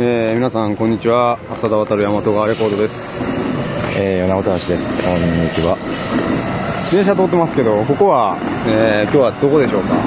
[0.00, 3.20] えー、皆さんこんにちは浅田渡大和川レコードです
[3.96, 4.94] えー、米本橋です。
[4.94, 5.76] こんにちは。
[6.92, 8.38] 電車通ってますけどここは、
[8.68, 9.88] えー、今日はどこでしょうか？
[9.88, 10.06] 今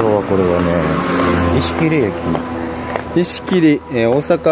[0.00, 2.14] 日はこれはね、石切駅。
[3.20, 4.48] 石切、えー、大阪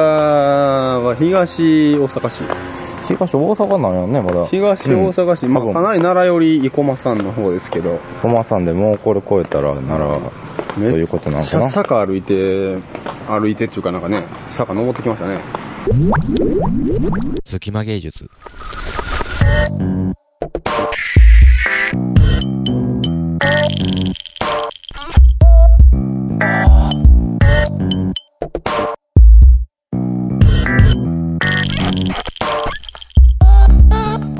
[1.00, 2.44] は東大阪市？
[3.08, 4.46] 東大阪なんやね、まだ。
[4.48, 10.30] 東大阪市、まあ多分かなり奈良より生駒山の方ですけど駒さんでもうこれ超えたらなら、と
[10.78, 11.70] めいうことなのかな。
[11.70, 12.76] 坂歩いて
[13.28, 15.40] 歩いてっていうかなんかね坂登ってきましたね
[17.44, 18.30] 隙間芸術。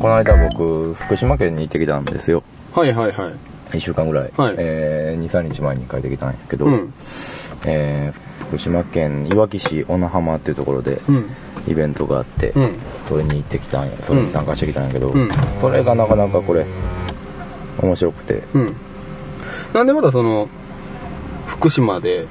[0.00, 2.42] この間僕、福島県に行ってきたんですよ。
[2.72, 4.32] はいはいはい一週間ぐらい。
[4.36, 6.94] はいえー、2、3日前に帰ってきたんやけど、うん
[7.66, 11.26] えー、福島県いわき市小名浜っていうところでうん。
[11.66, 12.76] イベントがあって、うん。
[13.06, 13.92] それに行ってきたんや。
[14.02, 15.28] それに参加してきたんやけど、うん。
[15.60, 16.64] それがなかなかこれ、
[17.82, 18.76] 面白くて、うん。
[19.74, 20.48] なんでまたその
[21.46, 22.26] 福島で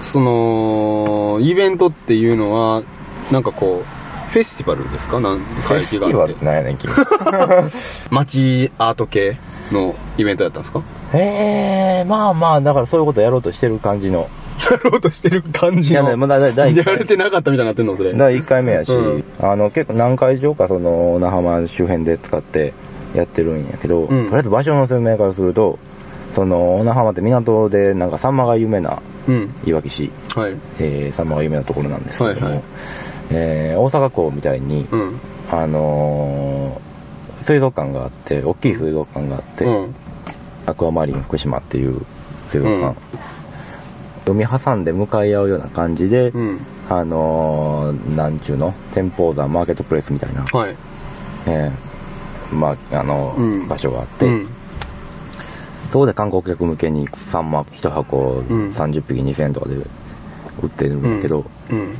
[0.00, 2.82] そのイベントっていうのは
[3.30, 5.20] なんかこうフェスティバルですか？
[5.20, 6.90] なんフェスティバルってなんやねん、君。
[8.10, 9.36] 街アート系
[9.70, 10.82] のイベントだったんですか？
[11.12, 14.28] へえ、まあまあ、だからそういうことやろうとしてる感じの。
[14.60, 18.12] やろうとしてる感じいやね、のまだ第第やれてなかったみたいになってんのそれ。
[18.12, 19.24] 第1回目やし、うん。
[19.40, 22.72] あの、結構何回以上かその、那覇浜周辺で使って
[23.14, 24.24] やってるんやけど、うん。
[24.26, 25.78] とりあえず場所の説明からすると、
[26.32, 29.54] その、那覇浜って港でなんかサンマが有名なうん。
[29.64, 30.56] いわき市、はい。
[30.78, 32.62] えー、サンマが有名なところなんですけども、はいはい。
[33.32, 35.20] えー大阪港みたいに、うん。
[35.50, 36.90] あのー
[37.42, 39.94] 水族館があって、大きい水族館があって、うん。
[40.66, 42.02] アクアマリン福島っていう
[42.48, 42.94] 水族館、うん
[44.32, 46.60] 海挟んで向かい合うような感じで、うん。
[46.88, 48.74] あのー、なんちゅうの？
[48.94, 50.76] 天保山マーケットプレイスみたいな、はい。
[51.46, 53.68] えーまあ、あのーうん。
[53.68, 54.48] 場所があって、うん。
[55.92, 58.70] そこで観光客向けにサンマ1箱ん。
[58.70, 59.86] 30匹2000円とかで売
[60.66, 61.96] ってるんだけど、うん。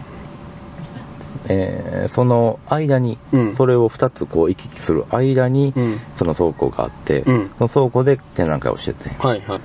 [1.49, 3.55] えーその間に、うん。
[3.57, 6.01] それを2つこう行き来する間に、うん。
[6.17, 7.51] その倉庫があって、うん。
[7.59, 9.61] その倉庫で展覧会をしてて、はいはい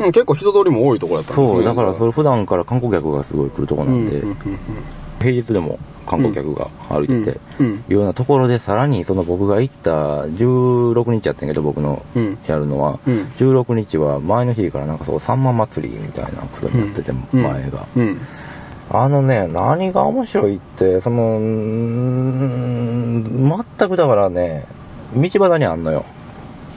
[0.00, 1.56] うん結構人通りも多いところだったんですね。
[1.56, 4.22] そう、だからそれ普段から観光客がすごい来るとこなんで、
[5.20, 12.38] 平日でも観光客が歩いてて、いうようなところでさらにその僕が行った16日やったんやけど僕のうん。
[12.46, 13.32] やるのは、うん。
[13.38, 17.42] 16日は前の日からなんかそうさんま祭りみたいなことになってて、うん。
[17.42, 17.86] 前が。
[17.96, 18.20] うん。
[18.92, 21.38] あのね何が面白いってその
[23.78, 24.66] 全くだからね
[25.14, 26.04] 道端にあんのよ。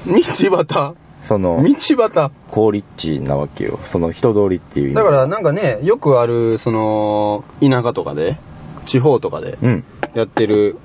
[0.06, 0.96] 道端？
[1.24, 1.74] その道
[2.10, 2.32] 端。
[2.52, 3.80] 好立地なわけよ。
[3.84, 4.96] その人通りっていう意味。
[4.96, 8.38] だからなんかねよくあるその田舎とかで
[8.86, 9.84] 地方とかでうん。
[10.14, 10.78] やってる、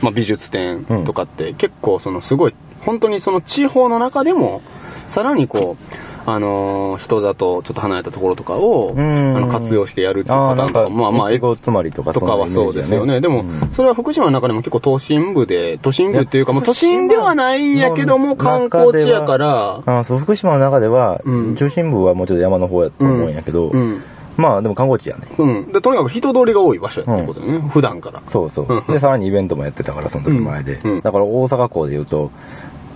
[0.00, 4.62] まあ、美術展とかって結構そのすごい本当にその地方の中でも
[5.06, 9.34] さらにこうあのー人だとちょっと離れたところとかをあん。
[9.34, 13.20] の活用してやるっていうああパターンとかなんかまあまあ越後つまりとかとかはそうですよね。
[13.20, 21.56] でも、うんそれは福島の中でも結構都心部で、都心部っていうか、もう都心ではないんやけども、観光地やから、あそう福島の中では、うん。
[21.56, 24.02] 中心部はもうちょっと山の方やと思うんやけど、うん。
[24.36, 25.28] まあでも観光地やね。
[25.38, 25.72] うん。
[25.72, 28.20] で、とにかく人通りが多い場所やってことだよね、普段から。
[28.28, 28.66] そうそう。
[28.68, 28.92] うん。
[28.92, 30.90] でさらにイベントもやってたからその時前で、うん。
[30.92, 31.00] うん。
[31.02, 32.30] だから大阪港でいうと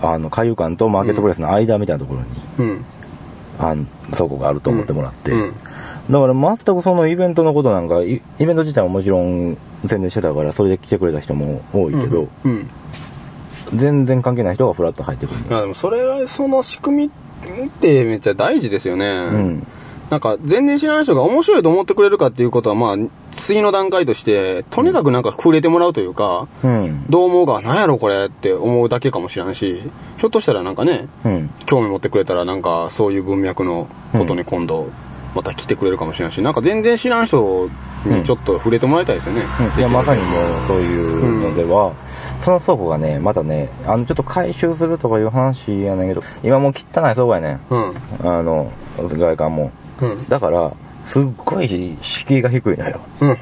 [0.01, 2.15] あの海遊館とマーケットプレイスの間みたいなとこ
[2.59, 2.79] ろに、
[3.61, 3.71] うん。
[3.71, 5.53] あの倉庫があると思ってもらって、うん。
[6.09, 12.69] だから全くそのイベントのことなんかイイベント自体ももちろん宣伝してたからそれで来てくれた人も多いけど、うん。
[13.75, 17.09] 全然関係ない人がフラッと入ってくるいや、でもそれは、その仕組
[17.47, 19.05] みってめっちゃ大事ですよね。
[19.07, 19.67] うん
[20.11, 22.95] なんか、全然知らない人が面白いと思ってくれるかっていうことは、まあ、
[23.37, 27.05] 次の段階として、とにかくなんか触れてもらうというか、うん。
[27.09, 29.81] どう思うか、なんやろこれって思うだけかもしれんし、
[30.17, 31.49] ひょっとしたらなんかね、うん。
[31.65, 34.89] 興味持ってくれたらなんかそういう文脈のことに今度
[35.33, 37.69] また来てくれるかもしれないし、なんか全然知らん人
[38.05, 39.45] にちょっと触れてもらいたいですよね。
[39.75, 39.79] うん。
[39.79, 41.93] いやまさにもうそういうのでは、
[42.41, 47.59] その倉庫がねまたねあのちょっと回収するとかいう話やねんけど今もう汚い倉庫やねん。
[47.69, 47.93] うん。
[48.23, 49.63] あの外観も。
[49.63, 49.71] うん。
[50.29, 50.71] だから
[51.05, 53.37] すっごい敷居が低いのようん。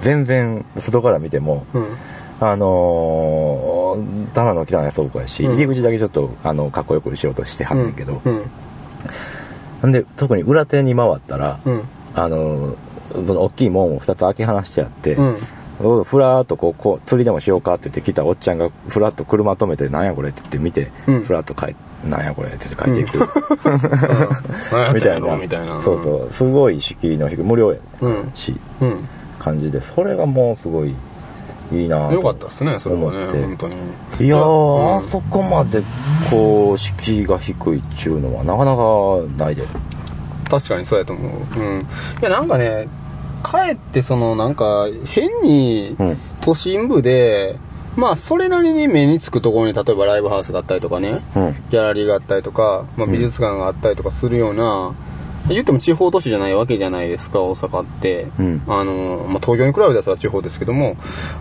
[0.00, 1.86] 全然外から見てもうん。
[2.40, 9.88] あのー、ただの汚い倉庫やし、うん入り口だけちょっとあのかっこよくしようとしてはんねんけど、うん。
[9.88, 11.82] んで特に裏手に回ったら、うん。
[12.14, 12.76] あのー
[13.10, 16.04] その大きい門を2つ開け放してあって、うん。
[16.04, 21.74] ふらーっとこうこう釣りでもしようかって言って来たおっちゃんがふらっと車止めてなんやこれって言って見て、うんふらっと帰
[22.04, 23.18] なんやこれって言って帰っていく、
[24.88, 25.82] みみたいなみたいな。
[25.82, 28.30] そうそうすごい敷居の低い無料やうん。
[28.34, 29.08] しうん。
[29.38, 30.94] 感じで、それがもうすごい
[31.72, 33.74] いいなとよかったですね、それはね、思って本当に。
[34.20, 34.40] いやあ
[35.08, 35.82] そこまで
[36.30, 39.64] こう敷居が低いっちゅうのはなかなかないで
[40.50, 41.60] 確かにそうやと思う。
[41.60, 41.80] うん。
[41.80, 41.84] い
[42.22, 42.88] や、なんかね、
[43.42, 47.56] かえってその、なんか、変にうん都心部で、
[47.98, 51.56] まあ、それなりに目につくところに、例えばライブハウスがあったりとかね、うん。
[51.70, 54.94] ギャラリーがあったりとか、まあ、美術館があったりとかするような、
[55.48, 58.28] 言っても地方都市じゃないわけじゃないですか、大阪って。
[58.38, 58.62] うん。
[58.68, 60.96] あの、まあ、東京に比べたら地方ですけども、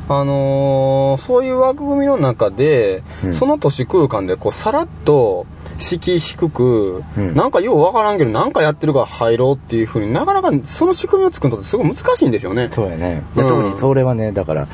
[0.10, 3.34] あのーそういう枠組みの中で、うん。
[3.36, 5.46] その都市空間で、こう、さらっと、
[5.78, 7.36] 敷居低く、うん。
[7.36, 12.70] なんかようわからんけど、なんかやってるから入ろうっていうふうになかなかその仕組みを作るのってすごい難しいんでしょうね。
[12.74, 13.24] そうやね。
[13.36, 13.50] でうん。
[13.50, 14.68] 特にそれはねだから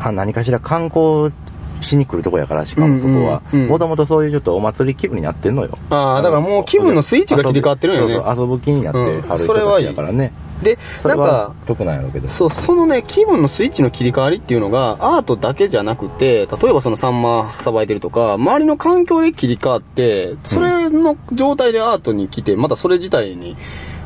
[0.00, 1.32] あ何かしら観光
[1.80, 3.42] しに来るとこやからしかもそこは。
[3.52, 3.70] うんうんうん。
[3.70, 5.78] もともとそういうちょっとお祭り気分になってんのよ。
[5.90, 8.14] ああ、だからもう気分のスイッチが切り替わってるんよね。
[8.40, 9.28] 遊ぶ気になってうん。
[9.28, 10.32] はる人たちやからね、
[10.62, 12.28] で、なんそれはか、得なんやろうけど。
[12.28, 23.56] そう、そのね、気分のスイッチの切り替わりっていうのが、アートだけじゃなくて、例えばそのサンマさばいてるとか、周りの環境で切り替わって、それの状態でアートに来て、またそれ自体に、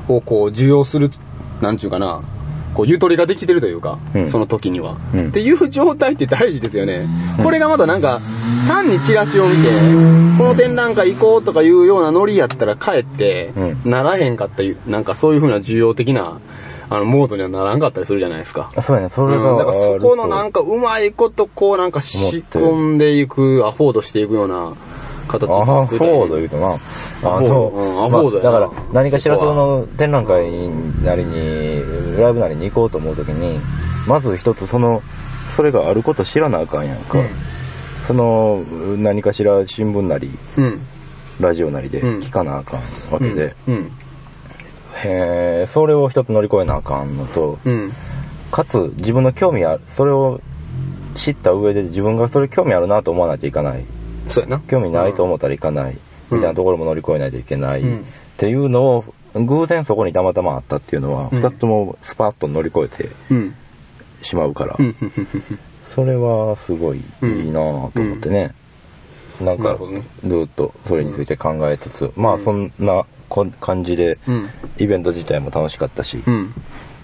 [0.08, 1.10] をこう、受容する、
[1.60, 2.20] なんちゅうかな、
[2.74, 4.28] こう、ゆとりができてるというか、うん。
[4.28, 5.28] その時には、うん。
[5.28, 7.08] っていう状態って大事ですよね。
[7.42, 8.20] これがまたなんか、
[8.68, 9.70] 単にチラシを見て、
[10.38, 13.52] この展覧会行こうとかいうようなノリやったら帰って、
[13.84, 16.40] うならへんかったいう、なんかそういうふうな重要的な、
[16.88, 18.72] あの、モードにはならんかったりするじゃないですか。
[18.80, 19.08] そうやね。
[19.08, 22.18] それが、うん、だからそこのなんかうまいことこうなんか仕
[22.50, 24.74] 込んでいく、アフォードしていくような
[25.38, 26.74] 形アフォード言うとな。
[26.74, 30.50] あフォードうんアフォードやなまあだから、何かしらその展覧会
[31.04, 31.82] なりに、
[32.18, 33.60] ライブなりに行こうと思うときに、
[34.06, 35.02] まず一つその、
[35.48, 37.18] それがあること知らなあかんやんか。
[37.18, 37.28] うん
[38.10, 38.64] その、
[38.96, 40.80] 何かしら新聞なり、うん。
[41.38, 42.80] ラジオなりでうん聞かなあかん
[43.12, 43.92] わけで、うん。
[45.04, 47.92] へーそれを一つ乗り越えなあかんのと、うん。
[48.50, 50.40] かつ自分の興味ある、それを
[51.14, 53.84] 知った上で自分がそれ興味あるなと思わないといかない。
[54.30, 54.60] そうやな。
[54.60, 55.98] 興味ないと思ったらいかない、
[56.30, 56.38] うん。
[56.38, 57.98] みたいなところも乗り越えないといけない、うん。
[57.98, 58.02] っ
[58.36, 59.04] ていうのを
[59.34, 61.40] 偶然そこにたまたまあったっていうのは、うん。
[61.40, 63.54] 二つともスパッと乗り越えてうん。
[64.22, 64.76] しまうから、
[65.88, 67.02] それはすごいいい
[67.50, 68.54] なぁと思ってね、
[69.40, 69.78] なんか
[70.26, 74.50] ずっとそれについて考えつつ、まあそんなこ感じでうん。
[74.78, 76.52] イベント自体も楽しかったし、うん。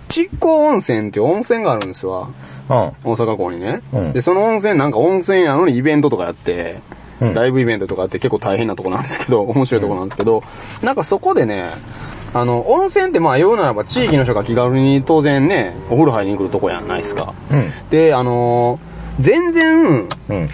[0.08, 2.28] 築港温泉っていう温泉があるんですわ。
[2.68, 2.74] うん。
[2.74, 3.80] 大阪港にね。
[3.92, 4.12] うん。
[4.12, 6.80] で、その温泉なんか温泉やのにイベントとかやって、
[7.20, 7.34] うん。
[7.34, 10.42] ライブイベントとかやって結構大変なとこなんですけど、面白いとこなんですけど、
[10.82, 11.72] なんかそこでね、
[12.34, 17.34] あの、温泉ってまあ言うならば地域の人が気軽に当然ね、お風呂入りに来るとこやないですか。
[17.50, 17.72] うん。
[17.90, 20.50] で、あのー全然、うん。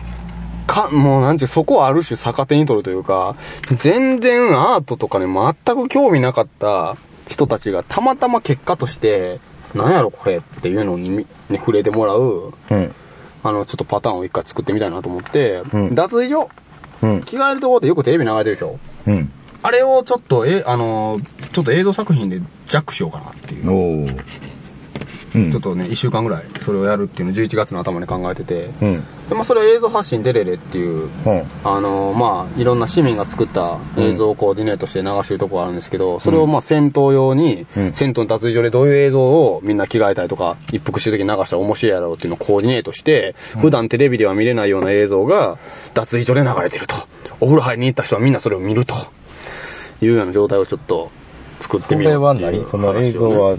[0.67, 3.35] か、もうなんていう、そこをある種逆手に取るというか、
[3.75, 6.97] 全然アートとかに全く興味なかった
[7.29, 9.41] 人たちがたまたま結果として、
[9.75, 12.95] なんやろこれっていうのにみ、に触れてもらう、うん
[13.45, 15.95] あの、ちょっとパターンを一回作ってみたいなと思って、うん。
[15.95, 16.49] 脱衣所、
[17.03, 17.23] うん。
[17.23, 18.79] 着替えるところってよくテレビ流れてるでしょ？
[19.07, 19.33] うん。
[19.65, 24.07] あれをちょっと、え、あのーちょっと映像作品でジャックしようかなっていう。
[25.33, 29.03] ちょっとね、一週間ぐらいそれをやるっていうのを11月の頭に考えてて、うん。
[29.29, 31.43] でまあそれは映像発信デレレっていう、うん。
[31.65, 37.93] あのまあいろんな市民が作った映像をコーディネートして流してるとこがあるんですけど、それをまあ戦闘用に、うん。
[37.93, 45.57] 銭湯の脱衣所でどういう映像をみんな着替えたりとか、一服してる時に流したら面白いやろうっていうのをコーディネートして、普段テレビでは見れないような映像が
[45.95, 46.95] 脱衣所で流れてると。
[47.41, 48.95] お風呂入りに行った人はみんなそれを見ると。
[50.01, 51.13] いうような状態をちょっと
[51.61, 52.71] 作ってみるそれはっていう何？
[52.73, 53.57] その映像は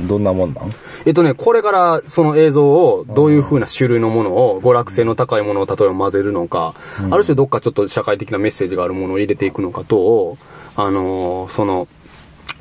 [0.00, 0.72] どんなもんなん？
[1.06, 6.74] えっとね、これからその映像をどういう風な種類のものを、娯楽性の高いものを例えば混ぜるのか、
[7.10, 10.36] ある種どっかちょっと社会的なメッセージがあるものを入れていくのかと、
[10.76, 11.86] あのーその、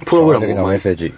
[0.06, 1.14] プログラム的なをメッセージ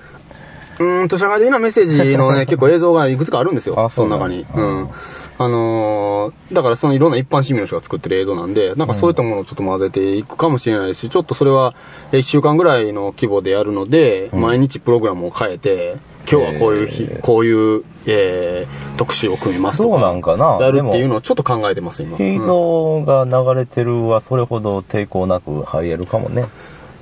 [0.80, 3.80] うーんと、社会的なメッセージのね、 結構映像がいくつかあるんですよ。
[3.80, 4.46] あその中に。
[4.56, 4.90] うん。
[5.38, 11.74] あのーだからそのいろんな一般市民の人が作ってる映像なんで、なんかそういったものをちょっと混ぜていくかもしれないし、ちょっとそれは
[12.12, 15.98] 1週間ぐらいの規模でやるので、毎日プログラムを変えて、
[16.30, 19.90] 今日はこういう日、へーこういう、えー、特集を組みますとか。
[19.90, 22.18] そうなんかなやるっていうのをちょっと考えてます、今。
[22.20, 26.46] 映像が流れてるはそれほど抵抗なく入れるかもね。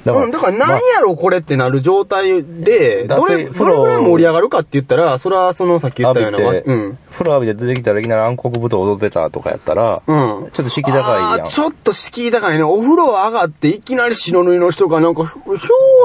[0.05, 6.97] だうん、だから何やろこれってなる状態で、どれ、どれぐらい盛り上がるかって言ったら、それはそのさっき言ったような、うん。
[7.11, 10.51] 風呂浴びて出てきたらいきなり暗黒舞踏踊ってたとかやったら、うん。
[10.51, 11.49] ちょっと敷居高いやん。
[11.49, 12.63] ちょっと敷居高いね。
[12.63, 15.53] お風呂上がっていきなり白塗りの人がなんか、ひょ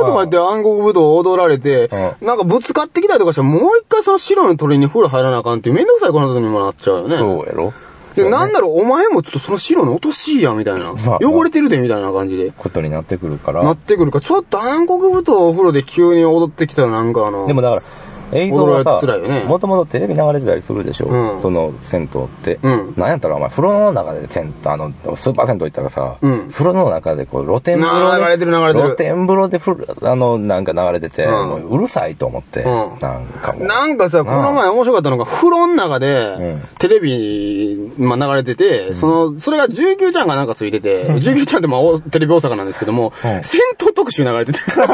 [0.02, 1.86] ーとか言って暗黒舞踏を踊られて、
[2.20, 7.16] うなんかぶつかってきたりとかしたらもう一回その白の鳥に風呂入らなあかんっていうめんどくさいことにもなっちゃうよね。
[7.16, 7.72] そうやろ
[8.24, 10.92] で、なんだろう、お前もちょっとその白の落としいや、みたいな。
[11.06, 12.52] まあ汚れてるで、みたいな感じで。
[12.56, 13.62] ことになってくるから。
[13.62, 17.82] なってくるから、ちょっと暗黒舞踏をお風呂で急に踊ってきたらなんかあの、でもだから、
[18.32, 21.42] 映像はさね、もともとテレビ流れてたりするでしょ、うん。
[21.42, 22.58] その銭湯って。
[22.62, 22.94] うん。
[22.96, 26.50] なんやったらお前、風呂の中で銭湯、あの、スーパー銭湯行ったらさ、うん。
[26.50, 28.24] 風呂の中でこう、露天風呂で。
[28.24, 28.84] 流れてる流れてる。
[28.84, 29.58] 露天風呂で
[30.08, 31.32] あの、なんか流れてて、うん。
[31.32, 32.98] もううるさいと思って、うん。
[33.00, 33.66] なんかもう。
[33.66, 36.08] なんかさ、この前面白かったのが、風呂の中で
[36.38, 43.44] うん、テレビ、まあ、流れてて、その、それが19ちゃんがなんかついてて、19ちゃんってまあ、おテレビ大阪なんですけども、うん。
[43.44, 44.58] 戦闘特集流れてて。
[44.68, 44.84] 風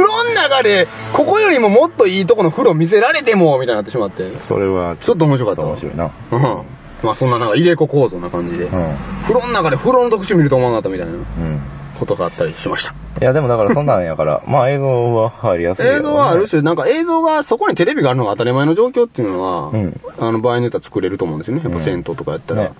[0.00, 4.30] 呂の中で、ここよりももっといいとこの風呂見せられても、みたいになってしまって。
[4.48, 6.10] それはちょっと面白かったわ面白いな。
[6.32, 6.40] うん。
[7.02, 8.64] まあ、そんななんか入れ子構造な感じで。
[8.64, 8.70] うん。
[9.22, 11.60] 風呂の中で風呂の特集見ると思わなかったみたいなうん。
[11.98, 12.92] ことがあったりしました。
[13.20, 21.62] いや、でもだからそんなんやから、 まあ映像は入りやすいよね映像はある種、なんか映像が、そこにテレビがあるのが当たり前の状況っていうのは、うんあの場合によっては作れると思うんですよね。
[21.64, 22.62] やっぱうん銭湯とかやったら。
[22.62, 22.70] ね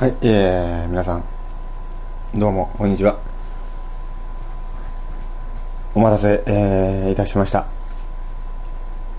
[0.00, 1.24] はい、えー、皆さん、
[2.34, 3.18] どうも、こんにちは。
[5.94, 7.66] お待たせ、えー、いたしました。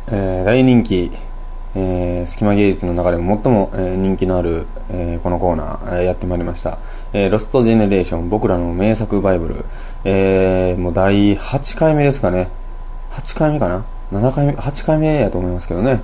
[0.07, 1.11] えー、大人気、
[1.75, 6.79] えー、隙間芸術の中でも最も、えー人気のある、えーこのコーナー、えーやってまいりました。
[7.13, 9.65] えー、ロストジェネレーション、僕らの名作バイブル、
[10.03, 12.47] えー、もう第8回目ですかね。
[13.11, 16.01] 8回目かな ?7 回目、8回目やと思いますけどね。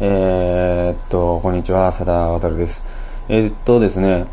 [0.00, 3.05] えー、っと、こんにちは、アサダワタルです。
[3.28, 4.26] えっとですね、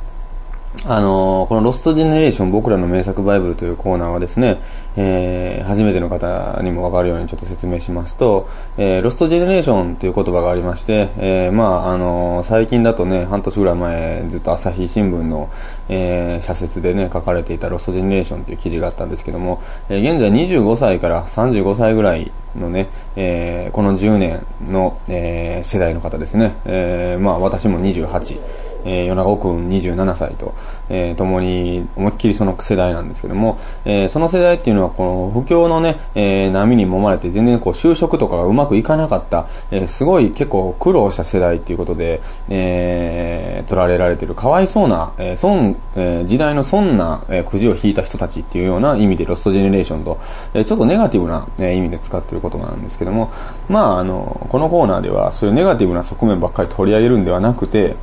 [0.86, 4.60] あのーこのロストジェネレーション僕らの名作バイブルというコーナーはですね、
[4.96, 15.50] えー初めての方にもわかるようにちょっと説明しますと、えーロストジェネレーションという言葉がありまして、えーまあ、あの最近だとね、半年ぐらい前、ずっと朝日新聞の、
[15.90, 28.40] えー社説でね、書かれていたロストジェネレーションという記事があったんですけども、えー現在25歳から35歳ぐらいのね、えーこの10年の、えー世代の方ですね、えーまあ、私も28、
[28.86, 30.56] えー、米子君27歳と、
[30.90, 50.20] えー、共に思いっきりその世代なんですけども、えーその世代っていうのはこの不況のね、えー波に揉まれて全然こう就職とかがうまくいかなかった、えーすごい結構苦労した世代っていうことで、えー取られられてるかわいそうな、えー損えー時代の損な、えーくじを引いた人たちっていうような意味でロストジェネレーションと、
[50.54, 53.32] えーちょっとネガティブな、えー意味で使ってる言葉なんですけども、
[53.70, 57.96] まああの、このコーナーではそういうネガティブな側面ばっかり取り上げるんではなくて、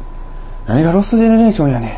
[0.71, 1.91] 何がロストジェネレーションやねん。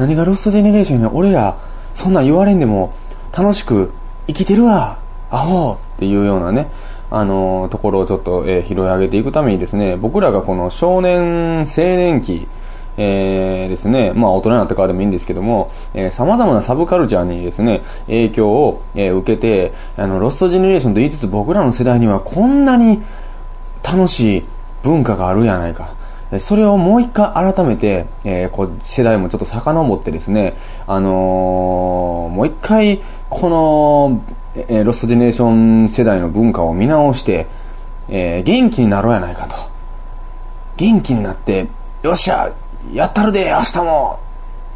[0.00, 1.16] 何がロストジェネレーションやねん。
[1.16, 1.56] 俺ら、
[1.94, 2.92] そんなん言われんでも、
[3.32, 3.92] 楽しく
[4.26, 4.98] 生きてるわ。
[5.30, 6.72] アホっていうようなね、
[7.08, 12.48] あのーところをちょっと、えー拾い上げていくためにですね、僕らがこの少年、青年期、
[12.96, 23.00] えーですね、まあ大人になってからでもいいんですけども、えー様々なサブカルチャーにですね、影響を、えー受けて、あの、ロストジェネレーションと言いつつ僕らの世代にはこんなに
[23.84, 24.42] 楽しい
[24.82, 25.97] 文化があるやないか。
[26.38, 30.56] それをもう一回改めて、えーこう世代もちょっと遡ってですね、
[30.86, 34.22] あのーもう一回、この、
[34.54, 37.46] えーロストジェネレーション世代の文化を見直して、
[38.08, 39.56] えー元気になろうやないかと。
[40.76, 41.66] 元気になって、
[42.02, 42.52] よっしゃ
[42.92, 44.20] やったるで明日も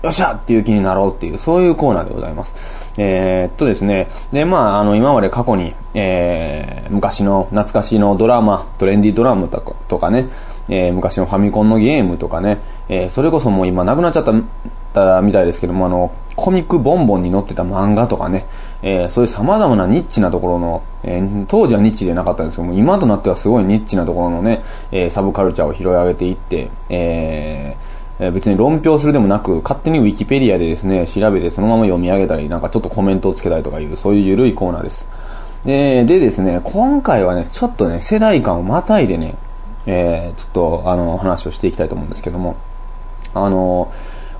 [0.03, 2.91] よっしゃっていう気になろうっていう、そういうコーナーでございます。
[2.99, 10.29] えーっとですね、で、まあ、あの、今まで過去に、えー昔の懐かしのドラマ、トレンディードラマとかね、
[10.69, 18.47] えー昔のファミコンのゲームとかね、えーそれこそもう今なくなっちゃったみたいですけども、あの、コミックボンボンに載ってた漫画とかね、
[18.83, 27.77] えーそういう様々なニッチなところの、えー当時はニッチでなかったんですけども、今となってはすごいニッチなところのね、えーサブカルチャーを拾い上げていって、え
[28.31, 35.09] 別に論評するでもなく、勝手にウィキペディアでですね、調べてそのまま読み上げたり、なんかちょっとコメントをつけたりとかいう、そういう緩いコーナーです。
[35.65, 39.35] で、でですね、今回はね、ちょっとね、世代間をまたいでね、
[39.87, 42.57] えーちょっと、あの、話をしていきたいと思うんですけども、
[43.35, 43.93] あの、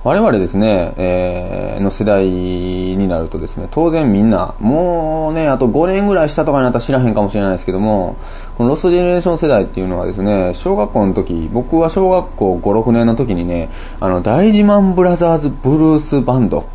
[0.03, 8.15] 我々ですね、えーの世代になるとですね、当然みんな、もうね、あと5年ぐらい下とかになったら知らへんかもしれないですけども、
[8.57, 13.69] このロストジェネレーション世代っていうのはですね、小学校の時、僕は小学校5、6年の時にね、
[13.99, 16.65] あの、大自慢ブラザーズブルースバンド、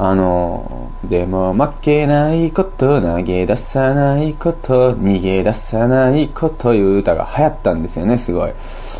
[0.00, 8.52] あの、でも負けないこと、投げ出さないこと、逃げ出さないこという歌が流行ったんですよね、すごい。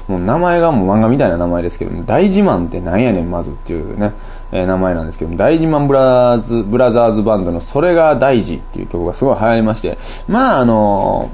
[0.09, 4.13] もう名前がもう漫画みたいな名前ですけども、大事マンってなんやねん、まずっていうね、
[4.51, 11.31] えー名前なんですけども、大事マンブラーズ、ブラザーズバンドのそれが大事っていう曲がすごい流行りまして、まああの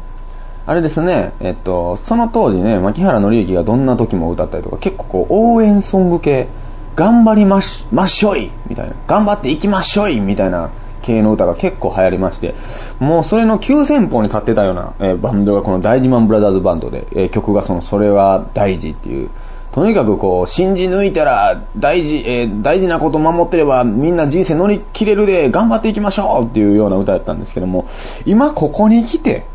[0.67, 6.49] あれですね、えっと、その当時ね、槇原敬之がどんなときも歌ったりとか、結構こう、応援ソング系、
[6.97, 8.95] 頑張りまし、まっしょいみたいな。
[9.07, 10.71] 頑張っていきましょいみたいな
[11.03, 12.55] 系の歌が結構流行りまして、
[12.99, 19.31] もうそれの急先鋒に立ってたような、えーバンドがこの大事マンブラザーズバンドで、えー曲がその、それは大事っていう、
[19.73, 27.87] とにかくこう、信じ抜いたら大事、えー大事なこと守ってればみんな人生乗り切れるで頑張っていきましょうっていうような歌やったんですけども、
[28.25, 29.47] 今ここに来て、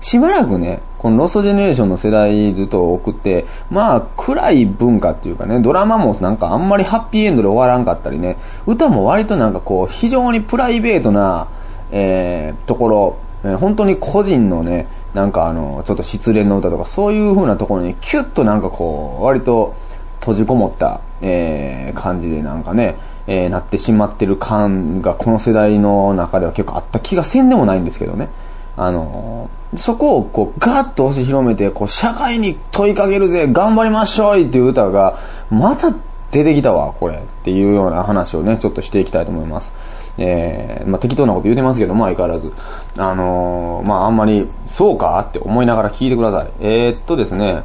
[0.00, 8.36] しばらくね、このロストジェネレーションの世代ずっと送って、まあ、暗い文化っていうかね、ドラマもなんかあんまりハッピーエンドで終わらんかったりね、
[8.66, 11.46] 歌も割となんかこう、非常にプライベートな、
[11.92, 19.76] えー、ところ、えー本当に個人のね、なんかあの、ちょっと失恋の歌とか、そういう風なところにキュッとなんかこう、割と
[20.18, 22.96] 閉じこもった、えー、感じでなんかね、
[23.28, 28.28] えーなってしまってる感がこの世代の中では結構あった気がせんでもないんですけどね。
[28.76, 35.18] あのーそこをこうガーッと押し広めて、こう社会に問いかけるぜ、頑張りましょうっていう歌が、
[35.50, 35.94] また
[36.30, 37.16] 出てきたわ、これ。
[37.16, 39.72] っていうような話をね、ちょっとしていきたいと思います。
[40.18, 42.52] えー、まあ適当なこと言うてますけど、まあ相変わらず。
[42.96, 46.48] あのーまああんまり、そうかって思いながら聞いてください。
[46.60, 47.64] えー、っとですね、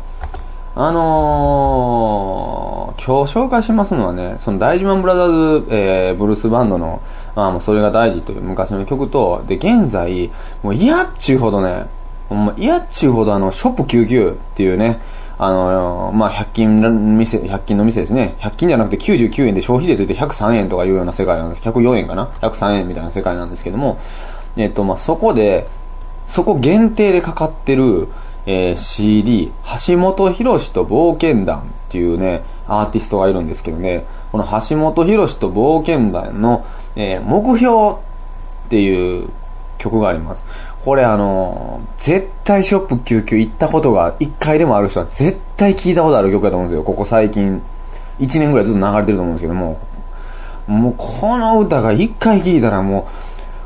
[0.74, 7.02] あのー、今日紹介しますのはね、その大事マンブラザーズ、えー、ブルースバンドの、
[7.36, 10.30] あもうそれが大事という昔の曲と、で、現在、
[10.64, 11.86] もう嫌っちゅうほどね、
[12.30, 15.02] ほんま嫌っちゅうほどあの、ショップ99っていうね、
[15.44, 18.36] あのまあ、100均の店、百均の店ですね。
[18.42, 21.68] 100均じゃなくて99円で消費税ついて103円とかいうような世界なんです。
[21.68, 24.00] 104円かな ?103 円みたいな世界なんですけども、
[24.56, 25.68] えっと、まあ、そこで、
[26.28, 28.08] そこ限定でかかってる、
[28.46, 29.52] えー CD、
[29.88, 39.30] 橋本博史と冒険団っていうね、アーティストがいるんですけどね、この橋本博史と冒険団の、えー目標っていう
[39.78, 40.44] 曲があります。
[40.84, 46.84] これあの絶対ショップ99行ったことが一回でもある人は絶対聞いたことある曲だと思うんですよ。
[46.84, 47.62] ここ最近、
[48.20, 49.80] 1年ぐらいずっと流れてると思うんですけども、
[50.68, 53.08] もうこの歌が一回聞いたらも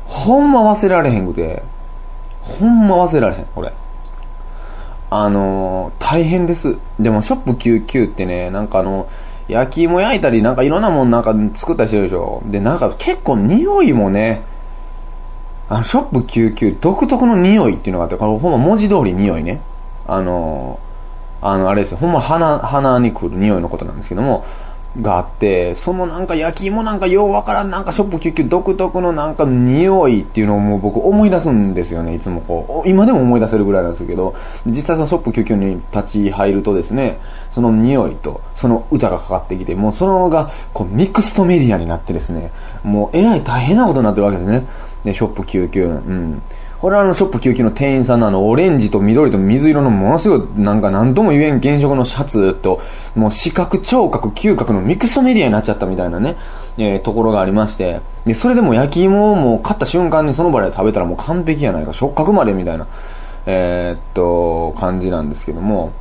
[0.06, 1.62] う、ほんま忘れられへんくて、
[2.42, 3.72] ほんま忘れられへん、これ。
[5.08, 6.76] あのー大変です。
[7.00, 9.08] でも、ショップ99ってね、なんかあの、
[9.48, 12.42] 焼き芋焼いたり、なんかいろんなもんなんか作ったりしてるでしょ。
[12.46, 14.42] で、なんか結構匂いもね、
[15.68, 19.60] あの、ショップ99独特の匂いっていうのがあって、これほんま文字通り匂いね。
[20.06, 20.86] あのー
[21.42, 21.98] あの、あれですよ。
[21.98, 24.44] ほんま鼻、鼻に来る匂いのことなんですけども、
[25.00, 32.88] があって、そのなんか焼き芋なんかようわからんなんかショップ99独特のなんか匂いっていうのをもう僕思い出すんですよね、いつもこう。
[32.88, 34.34] 今でも思い出せるぐらいなんですけど、
[34.66, 37.18] 実際そのショップ99に立ち入るとですね、
[37.50, 42.50] その匂いとその歌がかかってきて、もうそのがこうミクストメディアになってですね、
[42.82, 44.66] もうえらい大変なことになってるわけですね。
[45.04, 45.86] ね、ショップ99。
[45.86, 46.42] うん。
[46.80, 52.80] これはあの、ショップ99の店員さんのあの、オレンジと緑と水色のものすごい、なんか何とも言えん原色のシャツと、
[53.14, 56.36] もう視覚、聴覚、嗅覚のミクストメディアになっちゃったみたいなね、
[56.76, 62.86] えーところがありまして、で、それでも焼き芋をもう買った瞬間にその場で食べたらもう完璧やないか、触覚までみたいな、
[63.46, 65.92] えーっと、感じなんですけども、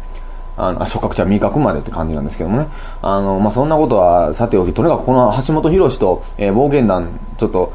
[0.57, 2.67] あの、触覚じゃ味覚までって感じなんですけどもね。
[3.01, 7.73] あの、まあ、そんなことはさておき、とにかくこの橋本博史と、えー冒険団、ちょっと、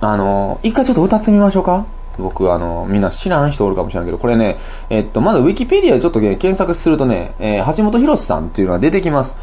[0.00, 1.86] あの、一回ちょっと歌ってみましょうか
[2.18, 9.34] 僕、あの、みんな知らん人おるかもしれないけど、これね、えっと、まずウィキペディアでちょっとね、検索するとね、えー橋本博さんっていうのが出てきます。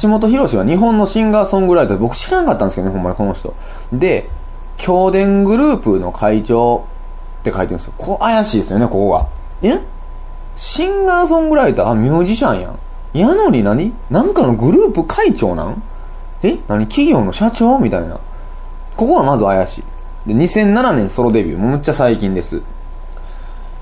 [0.00, 3.54] 橋本博は日本のシンガーソングライター、僕知らんかったんですけどね、ほんまにこの人。
[3.92, 4.28] で、
[4.76, 6.84] 京電グループの会長
[7.40, 7.92] って書いてるんですよ。
[7.98, 9.26] ここ怪しいですよね、ここが。
[9.62, 9.80] え？
[10.56, 12.78] シンガーソングライターあ、ミュージシャンやん。
[13.14, 13.62] やのに？
[13.62, 15.82] 何なんかのグループ会長なん？
[16.42, 16.58] え？
[16.68, 16.86] 何？
[16.86, 17.78] 企業の社長？
[17.78, 18.20] みたいな。
[18.96, 19.84] ここがまず怪しい。
[20.26, 21.58] で、2007年ソロデビュー。
[21.58, 22.62] むっちゃ最近です。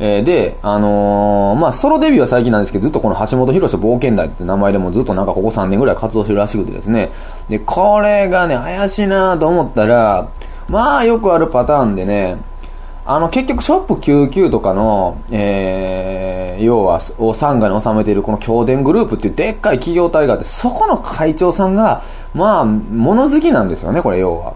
[0.02, 7.10] えーで、あのーまあ、ソロデビューは最近なんですけど、ずっとこの橋本博史冒険台って名前でもずっとなんかここ3年ぐらい活動してるらしくてですね。
[7.50, 10.30] で、これがね、怪しいなと思ったら、
[10.68, 12.38] まあ、よくあるパターンでね、
[13.04, 22.02] あの、結局、ショップ99とかの、えー、要は、を傘下に収めているこの京電グループっていうでっかい企業体があって、そこの会長さんが、
[22.34, 24.54] まあ、物好きなんですよね、これ、要は。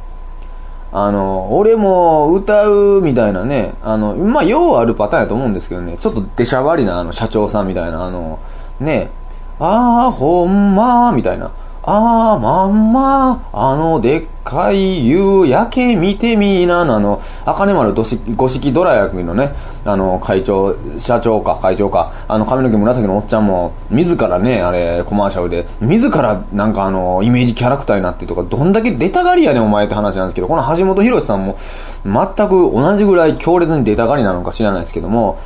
[0.97, 8.39] あの、俺も歌うみたいなね、あの、まあ、ようあるパターンやと思うんですけどね、ちょっと出しゃばりな、あの、社長さんみたいな、あの、
[8.79, 9.11] ね、
[9.59, 11.51] あー、ほんまー、みたいな。
[11.87, 19.53] あー、まんま、あの、でっかい夕焼け見てみーな、のあの、赤根丸五色ドラ役のね、
[19.85, 31.59] あの、会長、社長か、会長か、あの、髪の毛紫のおっちゃんも、自らね、あれ、コマーシャルで、自ら、なんかあの、イメージキャラクターになってとか、どんだけ出たがりやねん、お前って話なんですけど、この橋本博さんも、
[32.07, 35.39] 全く同じぐらい強烈に出たがりなのか知らないですけども、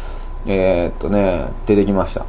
[0.47, 2.25] えー、っとね、出てきました。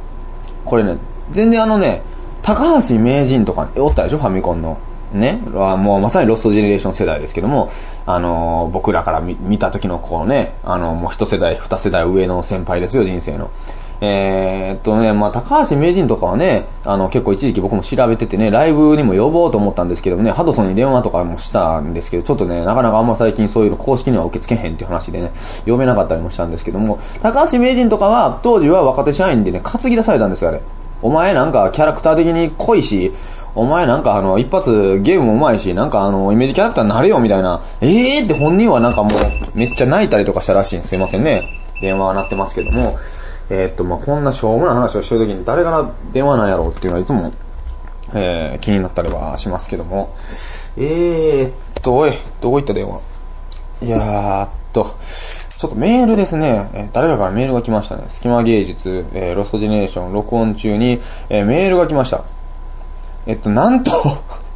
[0.64, 0.98] これね、
[1.30, 2.02] 全然あのね、
[2.42, 4.78] 高橋名人とかおったでしょファミコンの。
[5.12, 7.72] ね、もうまさにロストジェネレーション世代ですけども、
[8.06, 13.50] あのー、僕らから見見た時のこうね、あの、もう一世代、二世代上の先輩ですよ、人生の。
[14.02, 30.62] えー、っとね、まあ、高橋名人とかはね、あの、結構一時期僕も調べててね、ライブにも呼ぼうと思ったんですけどね、ハドソンに電話とかもしたんですけど、ちょっとね、なかなかあんま最近そういうの公式には受け付けへんっていう話でね、読めなかったりもしたんですけども、高橋名人とかは、当時は若手社員でね、担ぎ出されたんですよ、あれ。
[31.02, 33.12] お前なんかキャラクター的に濃いし、
[33.54, 39.12] お前なんかあの、一発ゲームも上手いし、なんかあの、イメージキャラクターになれよみたいな、ええーって本人はなんかもう、
[39.54, 40.94] めっちゃ泣いたりとかしたらしいんです。
[40.94, 41.42] いませんね。
[41.82, 42.98] 電話は鳴ってますけども、
[43.48, 47.32] えー、っと、まあ、こんなしょうもない話をしてるときに誰から電話なんやろうっていうのはいつも、
[48.14, 50.14] えー、気になったりはしますけども。
[50.76, 53.00] えー、っと、おい、どこ行った電話？
[53.82, 54.94] いやーっと、
[55.60, 58.04] ちょっとメールですね、えー、誰かからメールが来ましたね。
[58.08, 62.24] 隙間芸術、えー、ロストジェネレーション録音中に、えー、メールが来ました。
[63.26, 63.92] えっと、なんと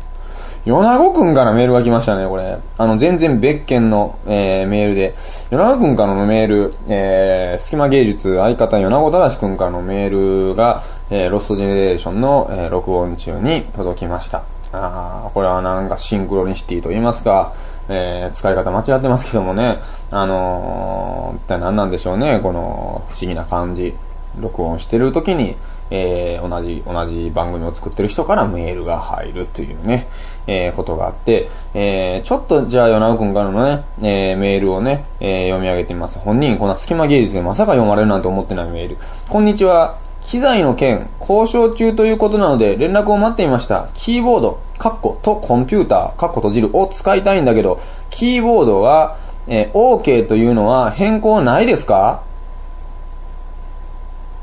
[0.64, 2.56] 米子くんからメールが来ましたね、これ。
[2.78, 5.14] あの、全然別件の、えー、メールで。
[5.50, 14.44] 米子くんからのメール、えー、隙間芸術相方米子正くんからのメールが、えー、ロストジェネレーションの、えー、録音中に届きました。
[14.72, 17.52] あー、これはなんかシンクロニシティと言いますか、
[17.88, 19.78] えー、使い方間違ってますけどもね、
[20.10, 23.94] あのー、一体何なんでしょうね、この不思議な感じ。
[24.40, 25.56] 録音してる時に、
[25.90, 30.08] えー、同じ、同じ番組を作ってる人からメールが入るというね、
[30.46, 36.18] えー、ことがあって、えー、ちょっとじゃあ、ヨナウ君からのね、えー、メールをね、えー、読み上げてみます。
[36.18, 38.98] 本人、こんな隙間芸術でまさか読まれるなんて思ってないメール。
[39.28, 39.98] こんにちは。
[40.26, 43.88] 機材の件、交渉中ということなので連絡を待っていました。
[43.94, 52.22] キーボード、カッコとコンピューター、カッコ閉じるを使いたいんだけど、キーボードは、えー、OK というのは変更ないですか？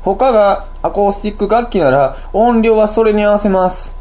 [0.02, 3.92] 他がアコースティック楽器なら音量はそれに合わせます。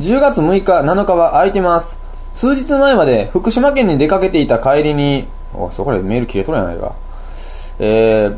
[0.00, 1.98] 10月6日、7日は空いてます。
[2.32, 6.94] 数日前まで福島県に出かけていた帰りに、おそこでメール切れとるやないか。
[7.78, 8.36] えー、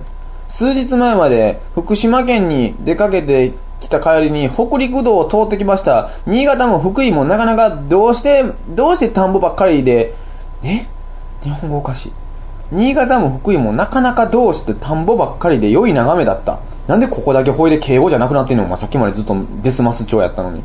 [0.56, 6.10] 数日前まで福島県に出かけてきた帰りに北陸道を通ってきました。
[6.28, 10.14] 新潟も福井もなかなかどうして、どうして田んぼばっかりで、
[10.62, 10.86] え？
[11.42, 12.12] 日本語おかしい。
[12.70, 16.60] 新潟も福井もなかなかどうして田んぼばっかりで良い眺めだった。
[16.86, 18.64] なんでここだけほいで敬語じゃなくなってんの？
[18.66, 20.62] まあ、さっきまでずっとデスマス調やったのに。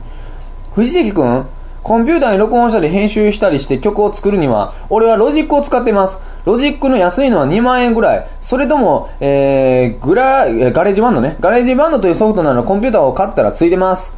[0.76, 1.48] 藤関くん
[1.82, 6.20] コンピューターに録音したり編集したりして曲を作るには、俺はロジックを使ってます。
[6.50, 8.28] ロジックの安いのは2万円ぐらい。
[8.42, 11.38] それとも、えー、グラ、ガレージバンドね。
[11.40, 14.12] ガレージバンドというソフトならコンピューターを買ったらついてます。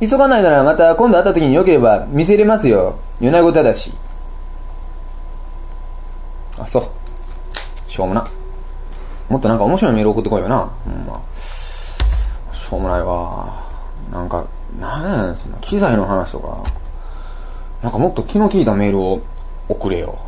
[0.00, 2.98] 急がないならまた今度会った時に良ければ見せれますよ。
[3.20, 3.92] 米子ただし。
[6.58, 7.90] あ、そう。
[7.90, 8.26] しょうもな。
[9.28, 10.58] もっとなんか面白いメール送ってこいよな。
[10.58, 11.20] ほ、んま。
[12.50, 13.62] しょうもないわ。
[14.10, 14.46] なんか、
[14.80, 16.64] なんやその機材の話とか。
[17.82, 19.20] なんかもっと気の利いたメールを
[19.68, 20.18] 送れよ。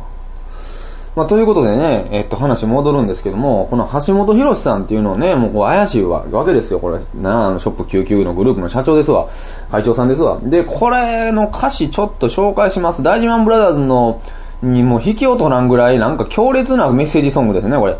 [1.17, 6.99] まあ、ということでね、えっと、話戻るんですけども、この橋本博さんっていうのをね、もうこう怪しいわけですよ、これ。
[7.19, 9.27] なあの、ショップ99のグループの社長ですわ。
[9.71, 10.37] 会長さんですわ。
[10.43, 13.01] で、これの歌詞ちょっと紹介します。
[13.01, 14.21] 大事マンブラザーズの、
[14.61, 17.97] にもう引きを取らんぐらい、なんか強烈なメッセージソングですね、これ。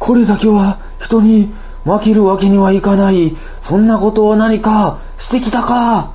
[0.00, 1.52] これだけは人に
[1.84, 3.36] 負けるわけにはいかない。
[3.60, 6.10] そんなことを何かしてきたか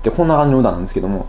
[0.00, 1.26] ってこんな感じの歌なんですけども。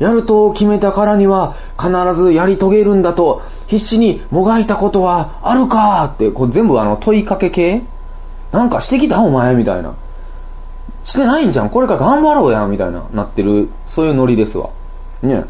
[0.00, 7.82] やると決めたからには必ずやり遂げるんだと必死にもがいたことはあるかってこう全部あの問いかけ系？
[8.50, 9.94] なんかしてきたお前みたいな。
[11.04, 14.70] してないんじゃんこれから頑張ろうやみたいななってるそういうノリですわ。
[15.22, 15.44] ね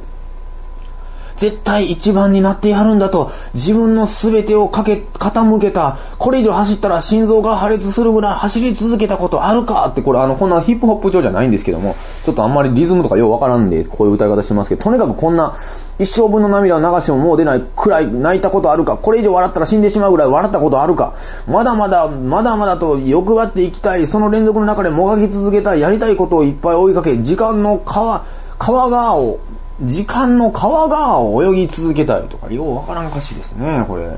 [1.40, 15.54] 絶対一番になってやるんだと、自分の全てをかけ、傾けた、これ以上走ったら心臓が破裂するぐらい走り続けたことあるかって、これあの、こんなヒップホップ調じゃないんですけども、ちょっとあんまりリズムとかようわからんで、こういう歌い方してますけど、とにかくこんな、
[15.98, 21.14] 一生分の涙を流してももう出ないくらい泣いたことあるか、これ以上笑ったら死んでしまうぐらい笑ったことあるか、
[21.46, 28.24] まだまだ、まだまだと欲張っていきたい、その連続の中でもがき続けたい、やりたいことをいっぱい追いかけ、時間の川、
[28.58, 29.38] 川川を
[29.82, 34.10] 時間の川側を泳ぎ続けたいとか、ようわからん歌詞ですね、これ。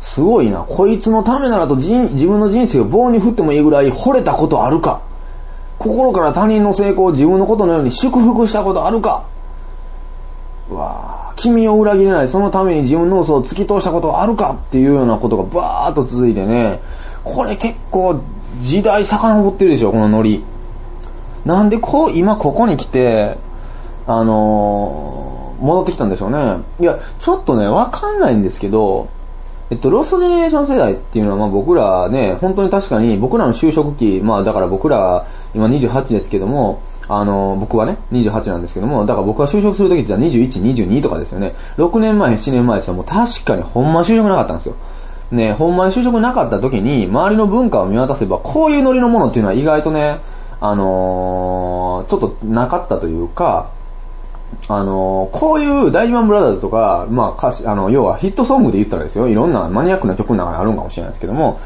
[0.00, 0.64] すごいな。
[0.66, 5.02] こいつのためならと自分の人生を棒に振ってもいいぐらい惚れたことあるか
[5.78, 9.26] 心から他人の成功を自分のことのように祝福したことあるか
[10.70, 16.80] うわ君を裏切れない、そのために自分の嘘を突き通したことあるかっていうようなことがバーッと続いてね、
[17.24, 18.20] これ結構
[18.60, 20.44] 時代遡ってるでしょ、このノリ。
[21.46, 23.38] なんでこう、今ここに来て、
[24.10, 26.64] あのー、戻ってきたんでしょうね。
[26.80, 29.08] いや、ちょっとね、わかんないんですけど、
[29.70, 41.54] えっと、ロストジェネレーション世代っていうのは、まあ僕らね、本当に確かに僕らの就職期、まあだから僕ら今28ですけども、あの、僕はね、28なんですけども、だから僕は就職するときって21、22とかですよね。
[41.76, 42.94] 6年前、7年前ですよ。
[42.94, 44.74] もう確かにほんま就職なかったんですよ。
[45.30, 50.18] ね、ほんまに就職なかった時に、周りの文化を見渡せば、こういうノリのものっていうのは意外とね、
[50.60, 53.70] あのーちょっとなかったというか、
[54.68, 61.60] あのこういう大事マンブラザーズとか、まあ歌詞、あの、要はヒットソングで言ったらですよ、いろんなマニアックな曲の中にあるんかもしれないですけども、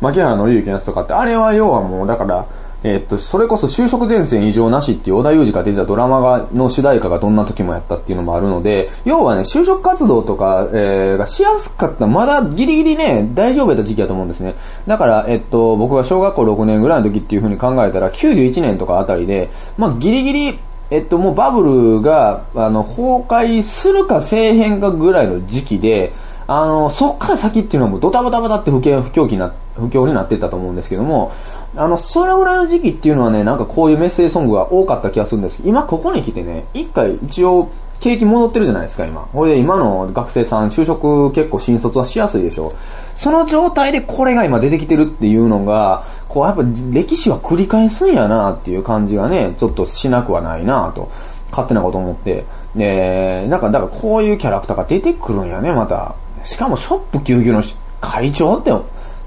[0.00, 2.46] 牧原紀之のやつとかって、あれは要はもう、だから、
[2.82, 14.54] えっと、それこそ就職前線異常なしっていう小田裕二が出てたドラマが、の主題歌がどんな時もやったっていうのもあるので、要はね、就職活動とか、えーがしやすかった、まだギリギリね、大丈夫やった時期だと思うんですね。
[14.86, 20.58] だから、えっと、僕が小学校6年ぐらいの時っていう風に考えたら、91年とかあたりで、まあ、ギリギリ、
[20.90, 21.62] えっと、もうバブ
[21.96, 26.12] ルが、あの、崩壊するかせえへんかぐらいの時期で、
[26.48, 31.30] あの、そっから先っていうのはもうドタバタバタって不況不況期な、不況になってったと思うんですけども、
[31.76, 39.28] あの、それぐらいの時期っていうのはね、なんかこういうメッセージソングが多かった気がするんですけど、今ここに来てね、一回一応、景気戻ってるじゃないですか、今。
[39.32, 42.72] これで今の学生さん、就職結構新卒はしやすいでしょ。
[43.14, 46.62] その状態でこれが今出てきてるっていうのが、こうやっぱ
[46.92, 51.10] 歴史は繰り返すんやなっていう感じがね、ちょっとしなくはないなと。
[51.50, 52.44] 勝手なこと思って。
[52.76, 56.14] で、なんか、だからこういうキャラクターが出てくるんやね、また。
[56.44, 57.64] しかもショップ救急の
[58.00, 58.70] 会長って、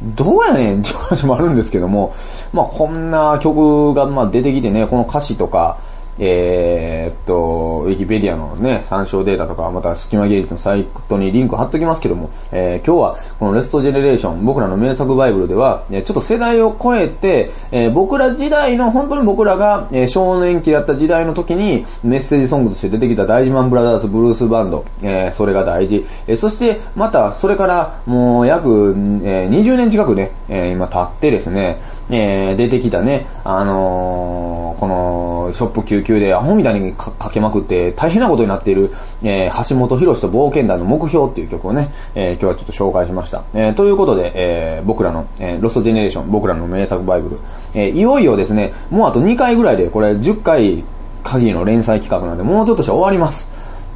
[0.01, 2.13] どうやねんっていう話もあるんですけども、
[2.53, 5.77] まあこんな曲がまあ出てきてね、この歌詞とか、
[6.19, 26.05] えーっと、ウィキペディアのね、参照データとか、また隙間芸術のサイトにリンク貼っときますけども、えー今日はこのレストジェネレーション、僕らの名作バイブルでは、ちょっと世代を超えて、えー僕ら時代の、本当に僕らが、えー少年期だった時代の時にメッセージソングとして出てきた大事マンブラザーズブルースバンド、えーそれが大事。
[26.27, 38.91] えーそして、また、それからもう約、えー20年近くね、えー今経ってですね、えー出てきたね、あのーこの、ショップ救急でアホみたいにかけまくって大変なことになっている、
[39.23, 43.43] えー橋本博と冒険団の目標っていう曲をね、えー今日はちょっと紹介しました。
[43.53, 47.39] えーということで、えー僕らの、えーロストジェネレーション、僕らの名作バイブル、
[47.73, 50.83] えーいよいよですね、もうあと2回ぐらいで、これ10回
[51.23, 53.47] 限りの連載企画なんで、もうちょっとした終わります。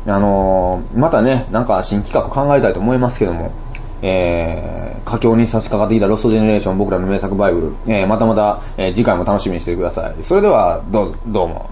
[0.06, 3.52] あのーまたね、なんか新企画考えたいと思いますけども、
[4.02, 10.24] えー、佳境に差し掛かってきたロストジェネレーション僕らの名作バイブル、えーまたまた、えー次回も楽しみにしてください。
[10.24, 11.70] それでは、どうぞ、どうも。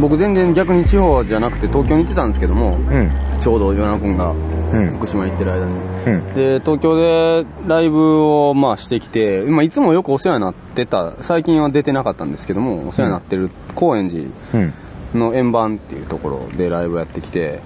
[0.00, 3.10] 僕全然逆に地方じゃなくて東京に行ってたんですけども、うん。
[3.40, 4.34] ちょうど与那君がう
[4.80, 4.90] ん。
[4.98, 5.72] 福島に行ってる間に。
[6.06, 6.34] うん。
[6.34, 14.74] で、東京でライブをまあしてきて、まあいつもよくお世話になってた、最近は出てなかったんですけども、お世話になってる高円寺うん。
[15.14, 17.60] の円盤っていうところでライブやってきて、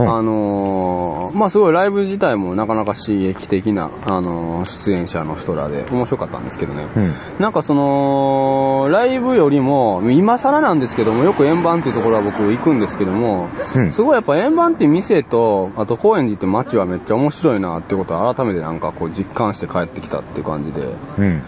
[0.00, 6.84] うんあのーまあすごいライブ自体もなかなか刺激的な、あのー出演者の人らで面白かったんですけどね。
[6.96, 7.12] うん。
[7.38, 20.82] なんかその、ライブよりも、今更なんですけども、よく円盤っていうところは僕行くんですけども、うんすごいやっぱ円盤って店と、あと高円寺って街はめっちゃ面白いなってことを改めてなんかこう実感して帰ってきたっていう感じで、
[21.18, 21.42] うん。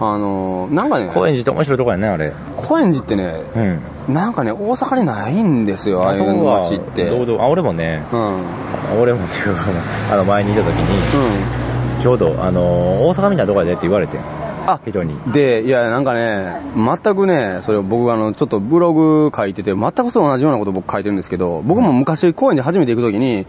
[0.00, 2.32] あのーなんかね、高円寺って面白いとこやね、あれ。
[2.56, 3.80] 高円寺ってね、うん。
[4.08, 7.08] なんかね、大阪にないんですよ、ああいう街って。
[7.10, 9.00] あ、俺もね、うん。
[9.00, 10.14] 俺も違うかな。
[10.14, 12.02] あの、前にいた時に、うん。
[12.02, 12.64] ちょうど、あのー、
[13.06, 14.20] 大阪みたいなとこやでって言われてん。
[14.68, 15.16] あ人に。
[15.32, 23.46] で、いや、なんかね、全くね、それを僕あの、ちょっとブログ書いてて、全くそう同じようなこと僕書いてるんですけど、僕も昔公園で初めて行くときに、うん。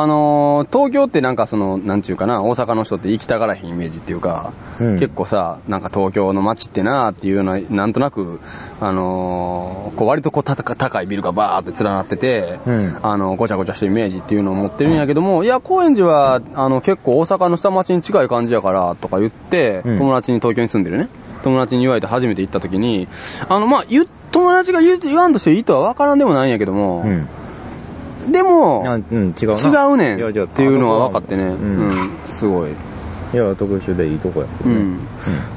[0.00, 8.40] あのー東京ってなんかその、なんちゅうかな、大阪の人って行きたがらへんイメージっていうか、うん結構さ、なんか東京の街ってなっていうような、なんとなく、
[8.84, 21.08] あのーこう割とこうたた高いビルがバーって連なってて、うんあの、ごちゃごちゃしたイメージっていうのを持ってるんやけども、いや、高円寺は、あの、結構大阪の下町に近い感じやから、とか言って、うん友達に東京に住んでるね。
[21.44, 23.06] 友達に言われて初めて行った時に、
[23.48, 23.84] あの、まあ、
[24.30, 28.32] 友達が言わんとしていいとは分からんでもないんやけども、うん。
[28.32, 29.80] でも、あうん、違うな。
[29.82, 32.70] 違うねんっていうのは分かってね、ううんん、すごい。
[32.70, 34.80] いや、特殊でいいとこやけどうね。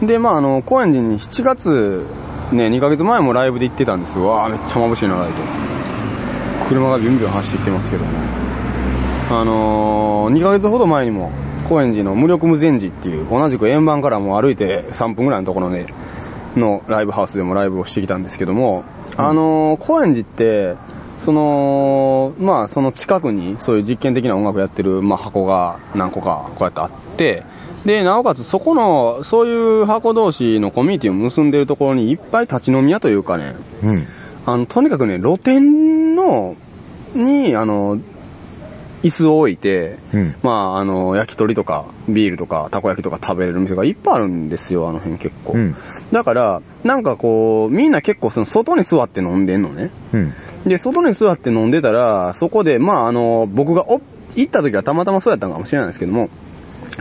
[0.04, 0.08] ん。
[0.08, 2.04] で、まあ、あの、高円寺に7月、
[2.52, 4.28] ね、2ヶ月前もライブで行ってたんですよ。
[4.28, 5.34] わあめっちゃ眩しいな、ライト。
[6.68, 8.12] 車がビュンビュン走ってきてますけども。
[9.30, 11.32] あのー、2ヶ月ほど前にも、
[11.68, 15.88] 高円寺の無力無禅寺っていう、同じく円盤からもう歩いて3分ぐらいのところで、
[16.56, 18.84] のライブハウスでもライブをしてきたんですけども、
[19.18, 20.76] あのー、高円寺って、
[21.18, 27.44] その、まあ、その近くにそういう実験的な音楽やってる、まあ、箱が何個かこうやってあって、
[27.86, 34.08] で、なおかつそこの、そういう箱同士のコミュニティを結んでるところにいっぱい立ち飲み屋というかね、うん。
[34.46, 36.56] あの、とにかくね、露店の、
[37.14, 38.00] に、あの、
[39.04, 45.54] 椅子を置いて、うんまあ、あの、焼き鳥とか、ビールとか、たこ焼きとか食べれる店がいっぱいあるんですよ、あの辺結構。
[45.54, 45.76] うん
[46.12, 49.90] だから、なんかこう、みんな結構その外に座って飲んでんのね。
[50.14, 50.34] うん。
[50.66, 54.02] で、外に座って飲んでたら、そこで、まあ、あの、僕がお
[54.36, 56.30] 行った時はたまたまそうやったのかもしれないですけども、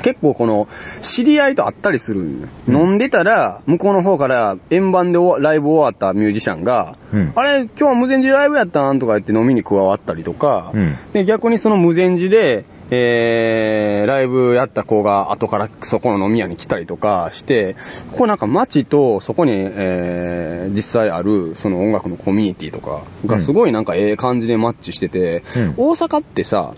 [0.03, 0.69] 結構この、
[1.01, 2.49] 知り合いと会ったりするんよ。
[2.69, 7.33] 飲んでたら、向こうの方から円盤でおライブ終わったミュージシャンが、うん。
[7.35, 10.97] あれ、今日は無前寺ライブやったんとか言って飲みに加わったりとか、うん。
[11.13, 17.75] で、逆にその無前寺で、えー、ライブやった子が後からそこの飲み屋に来たりとかして、
[18.13, 26.75] ここなんか街とそこに、えー、実際あるその音楽のコミュニティとかがすごいなんかええ感じでマッチしてて、うん大阪ってさ、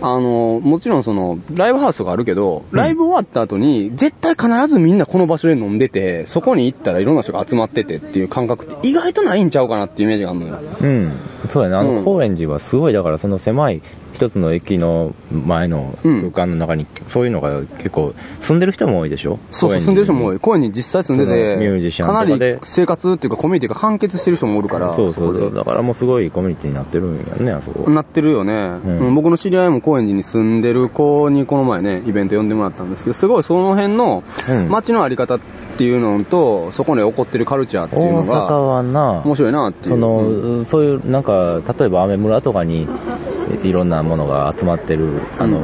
[0.00, 10.58] あの、もちろんその、ライブハウスとかあるけど、ライブ終わった後に、絶対必ずみんなこの場所で飲んでて、そこに行ったらいろんな人が集まっててっていう感覚って意外とないんちゃうかなっていうイメージがあるのよ。
[10.80, 11.12] うん。
[11.52, 11.76] そうやね。
[11.76, 13.82] あうんの、高円寺はすごい、だからその狭い
[14.20, 19.38] 一つの駅の前の空間の中に、そういうのが結構、住んでる人も多いでしょ？
[19.50, 20.38] そうそう、住んでる人も多い。
[20.38, 25.54] 公園に実際住んでそのミュージて、シャンかなり生活っていうかコミュニティが完結してる人もおるから、そうそうそう。
[25.54, 27.90] だからもうすごいコミュニティになってるんやね、あそこ。
[27.90, 35.40] なってるよね、んうん僕の知り合いも高円寺に住んでる子にこの前ね、イベント呼んでもらったんですけど、すごいその辺のうん街のあり方っ
[35.78, 39.94] ていうのと、そこに起こってるカルチャーっていうの大阪が、はな、面白いなっていう。
[39.94, 45.60] その、うんそういう、なんか、例えば、アメ村とかに、えいろんなものが集まってる、あの、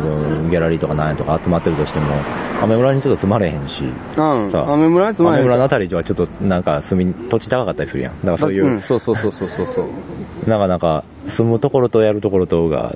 [0.49, 2.07] ギャラリーとかなんやとか集まってるとしても、
[2.63, 4.53] アメ村にちょっと住まれへんし、うん。
[4.53, 8.21] さアメ村に住まないアメ村のあたりはちょっと、なんか、住み、土地高かったりするやん。
[8.21, 10.51] だからそういう、うん、そうそうそうそうそうそう。
[10.51, 12.95] なかなか、住むところとやるところとが、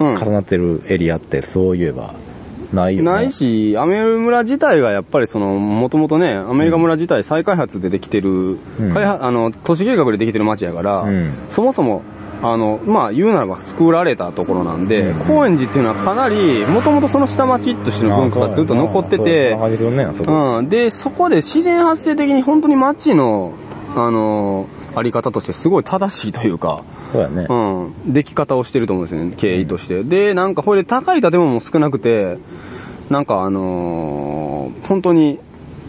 [0.00, 2.14] うん重なってるエリアって、そういえば、
[2.72, 3.10] ないよね。
[3.10, 12.02] ないし、アメ村自体がやっぱりその、もともとね、アメリカ村自体再開発でできてる、うん開発、あの、都市計画でできてる街やから、うんそもそも、
[12.42, 19.52] あの、まあ、言うならば作られたところなんで、うん高円寺っていうのはかなり、もともとその下町としての文化がずっと残ってて、
[20.22, 20.68] うん。
[20.68, 23.52] で、そこで自然発生的に本当に街の、
[23.96, 27.46] あの、あり方としてすごい正しいというか、そうやね。
[27.48, 27.54] う
[28.10, 28.12] ん。
[28.12, 30.04] 出来方をしてると思うんですよね、経緯として。
[30.04, 32.38] で、なんか、これで高い建物も少なくて、
[33.10, 35.38] なんかあのー本当に、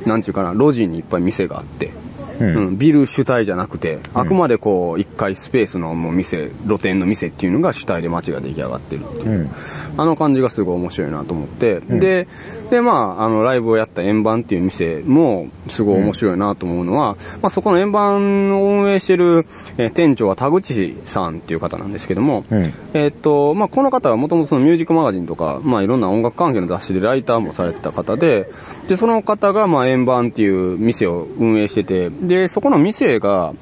[0.05, 1.91] なんちゅうかな、路地にいっぱい店があって、
[2.39, 2.56] うん。
[2.56, 9.30] うん、ビル主体じゃなくて、あくまでこう、一回スペースのもう店、露店の店っていうのが主体で街が出来上がってるっていう。
[9.30, 9.49] うん。
[9.97, 12.28] あの感じがすごい面白いなと思って、で、
[12.69, 19.45] で、まあ、あの、ライブをやった円盤っていう店も、すごい面白いなと思うのは、まあ、そこの円盤を運営してる、
[19.77, 22.63] えー店長は田口さんっていう方なんですけども、うん。
[22.93, 28.49] えーっと、まあ、この方はもともとそのミュージックマガジンとか、まあ、いろんな音楽関係の雑誌でライターもされてた方で、
[28.88, 33.53] で、その方が、まあ、円盤っていう店を運営してて、で、そこの店が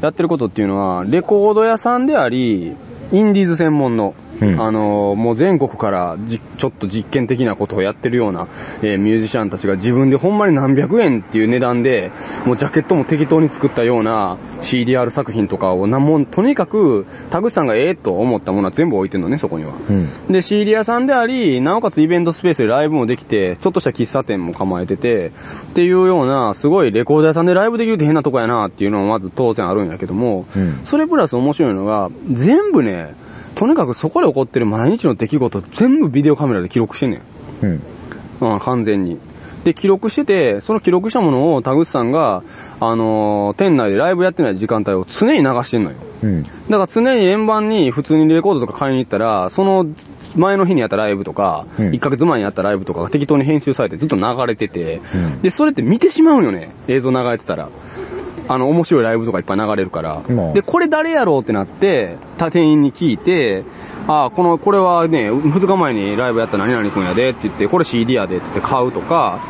[0.00, 2.76] やってることっていうのは、レコード屋さんであり、
[3.12, 8.46] インディーズ専門の、うんあの、もう全国からじちょっと実験的なことをやってるような、
[8.82, 12.10] えーミュージシャンたちが自分でほんまに何百円っていう値段で、
[12.46, 19.72] もうジャケットも適当に作ったような CDR 作品とかをなもん、とにかく、田口さんがええと思ったものは全部置いてるのね、そこには。
[19.88, 20.08] うん。
[20.28, 25.30] で、CD 屋さんであり、なおかつイベントスペースでライブもできて、ちょっとした喫茶店も構えてて、っ
[25.74, 33.14] ていうような、すごいレコード屋さんでライブできるって変なとこやなっていうのもまず当然あるんやけども、うんそれプラス面白いのが、全部ね、
[33.54, 37.20] とにかくそこで起こってる毎日の出来事全部ビデオカメラで記録してんねん。
[37.62, 38.52] うん。
[38.54, 39.18] うん、完全に。
[39.64, 42.42] で、記録してて、その記録したものを田口さんが、
[42.80, 45.96] あのー店内でライブやってない時間帯を常に流してんのよ。
[46.22, 46.42] うん。
[46.42, 49.86] だから常に円盤に普通にレコードとか買いに行ったら、その
[50.36, 56.70] 前の日にやったライブとか、うん1ヶ月前にやったライブとかが適当に編集されてずっと流れてて、うんで、それって見てしまうよね。
[56.88, 57.68] 映像流れてたら。
[58.48, 60.22] あの、面白いライブとかいっぱい流れるから。
[60.28, 63.64] まあで、これ誰やろうってなって、他店員に聞いて、
[64.06, 69.40] あ、この、これはね、2日前にライブやった何々くんやでって言って、これ CD やでって言って買うとか、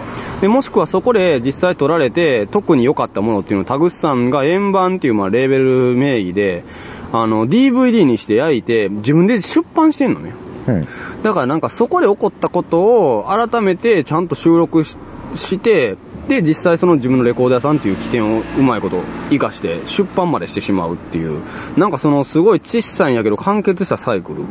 [0.41, 5.65] で、もしくはそこで実際撮られて、特に良かったものっていうのを田口さんが円盤っていうまあレーベル
[5.97, 6.65] 名義で、
[7.13, 10.35] あの、DVD にして焼いて、自分で出版してんのね。
[10.67, 10.89] うん。
[11.23, 14.97] だからなんかそこで起こったことを改めてちゃんと収録し
[15.35, 15.97] して、
[16.29, 21.43] で、実際その自分のレコード屋さんっていう起点をうまいこと活かして出版までしてしまうっていう、
[21.79, 24.45] なんかそのすごい小さいんやけど完結したサイクルっ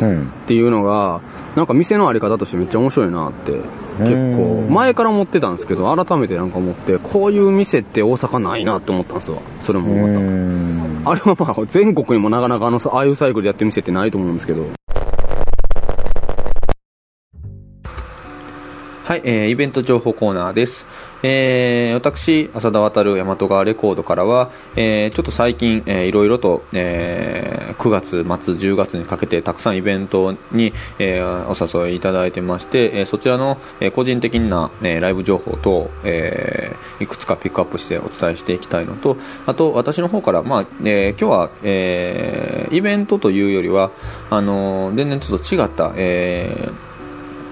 [0.00, 0.32] うん。
[0.46, 1.20] ていうのが、
[1.56, 3.52] なんか店のあり方としてめっちゃ面白いなって、
[3.98, 9.38] 結構前から思ってたんですけど、改めてなんか思って、こういう店って大阪ないなって思ったんですわ。
[9.60, 10.08] それもうまた。
[10.08, 11.02] ん。
[11.04, 14.64] あれはまあ全国にもなかなかあの、ああいうサイクルでやってる店ってないと思うんですけど。
[19.02, 20.84] はい、えー、イベント情報コーナーです。
[21.22, 28.10] えー、私、浅田渡る大和川レコードからは、えー、ちょっと最近、えー、いろいろと、えー、9月
[28.44, 43.90] 末、10月にかけてたくさんイベントに、えー、お誘いいただいてまして、えー、そちらの、えー、個人的な、えー、ライブ情報と、えー、いくつかピックアップしてお伝えしていきたいのと、あと、私の方から、まあ、えー、今日は、えー、イベントというよりは、
[44.28, 46.89] あのー全然ちょっと違った、えー、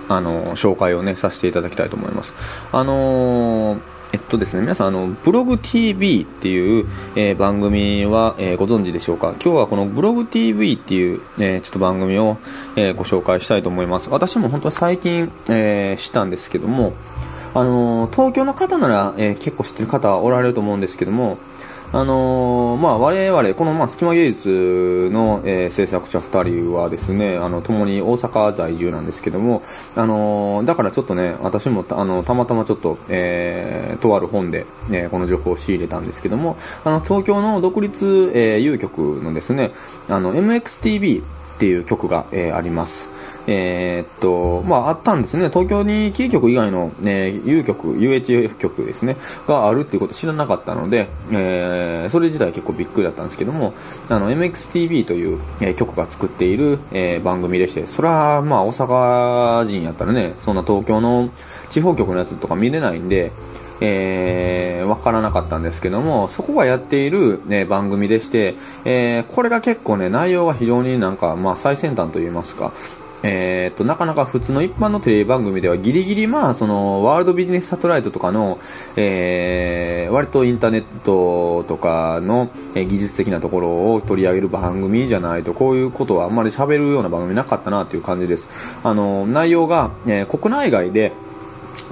[0.09, 2.33] あの、紹介をね、させていただきたいと思います。
[2.73, 3.79] あのー
[4.11, 9.35] えっとですね、皆さん、あの、ブログ TV っていう、えー番組は、えーご存知でしょうか？
[9.45, 12.39] 今日はこのブログ TV っていう、えーちょっと番組を、
[12.77, 14.09] えご紹介したいと思います。
[14.09, 16.95] 私も本当最近、えー知ったんですけども、
[17.55, 21.37] あの東京の方なら、え結構知ってる方はおられると思うんですけども、
[21.91, 29.63] あのーまあ、我々、この、まあ、隙間芸術の、えー制作者二人はですね、あの、共に大阪在住なんですけども、
[29.95, 39.73] あのーだからちょっとね、私もた、あの、たまたまちょっと、えーとある本で、えーこの情報を仕入れたんですけども、あの、東京の独立、えー、有局のですね、
[40.11, 41.25] あの、MXTV っ
[41.59, 43.09] ていう曲が、えーあります。
[43.51, 45.49] えーっと、まあ、あったんですね。
[45.49, 53.73] 東京にキー局以外の、ね、有局、UHF 局ですね、があるっていうこと知らなかったので、えーそれ自体結構びっくりだったんですけども、
[54.09, 61.31] あの、MXTV という、えー局が作っている、えー番組でして、それは、まあ、大阪人やったらね、そんな東京の
[61.71, 63.33] 地方局のやつとか見れないんで、
[63.81, 72.73] えー、わからなかったんですけども、そこがやっている、ね、番組でして、えー、これが結構ね、内容が非常になんか、まあ、最先端といいますか、
[73.23, 78.59] えーっと、なかなか普通の一般のテレビ番組ではギリギリまあ、その、ワールドビジネスサトライトとかの、
[78.97, 88.49] えー、割とインターネットとかの、えー技術的なところを取り上げる番組じゃないと、こういうことはあんまり喋るような番組なかったなという感じです。
[88.83, 91.13] あの、内容が、えー国内外で、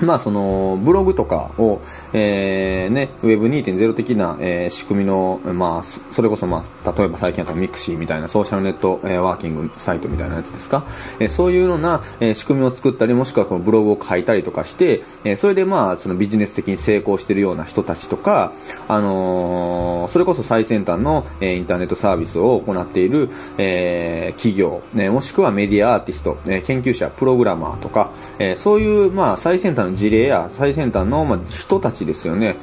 [0.00, 1.80] まあその、ブログとかを、
[2.12, 10.84] えー、ね、Web2.0 的な、えー仕組みの、まあ、それこそまあ、例えば最近だとミクシーみたいなソーシャルネット、えーワーキングサイトみたいなやつですか、
[11.20, 18.52] えーそういうような、えー仕組みを作ったり、もしくはこのブログを書いたりとかして、えーそれでまあ、そのビジネス的に成功しているような人たちとか、
[18.88, 32.56] あのーそれこそ最先端の、えーインターネットサービスを行っている、えー企業、ね、もしくはメディアアーティスト、えー研究者、プログラマーとか、えーそういう、まあ、最先端端の事例や最先端の、ま、人たちですよね。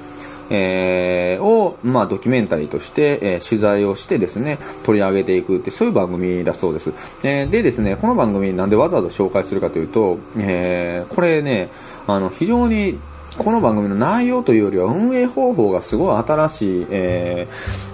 [0.49, 6.91] えーを、まあ、ドキュメンタリーとして、えー取材をしてですね、取り上げていくって、そういう番組だそうです。
[7.23, 11.69] えーでですね、この番組なんでわざわざ紹介するかというと、えこれね、
[12.07, 12.99] あの、非常に、
[13.37, 17.47] この番組の内容というよりは運営方法がすごい新しい、え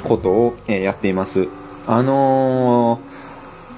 [0.03, 1.47] ことを、えやっています。
[1.87, 2.99] あの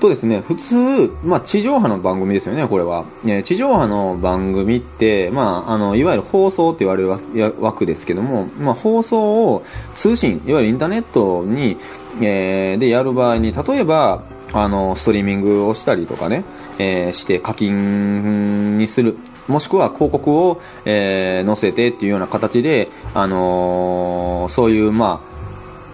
[0.02, 0.76] とですね、普通、
[1.24, 3.06] まあ、地上波の番組ですよね、これは。
[3.26, 9.64] え地上波の番組って、まあ、あの、いわゆる放送って言われる枠ですけども、まあ、放送を
[9.96, 11.78] 通信、いわゆるインターネットに、
[12.20, 16.44] えーでやる場合に、例えば、あの、ストリーミングをしたりとかね、
[16.80, 19.18] えーして課金にする。
[19.48, 25.32] もしくは広告を、えー載せてっていうような形で、あのーそういう、まあ、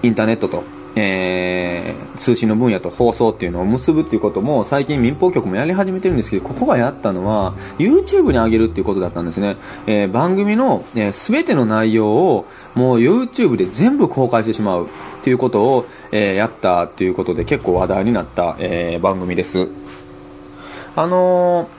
[0.01, 0.64] インターネットと、
[0.98, 9.58] えー通信の分野と放送っていうのを結ぶっていうことも最近民放局もやり始めてるんですけど、ここがやったのは YouTube に上げるっていうことだったんですね。
[9.86, 14.89] えー番組の、えー全ての内容をもう YouTube で全部公開してしまうっ
[15.24, 19.68] ていうことを、えーやったっていうことで結構話題になった、えー番組です。
[20.95, 21.78] あのー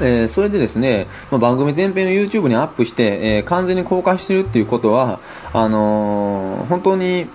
[0.00, 5.20] えーそれでですね、まあ、番組全編を YouTube にアップして、えー完全に公開してるっていうことは、
[5.52, 7.26] あのー本当に、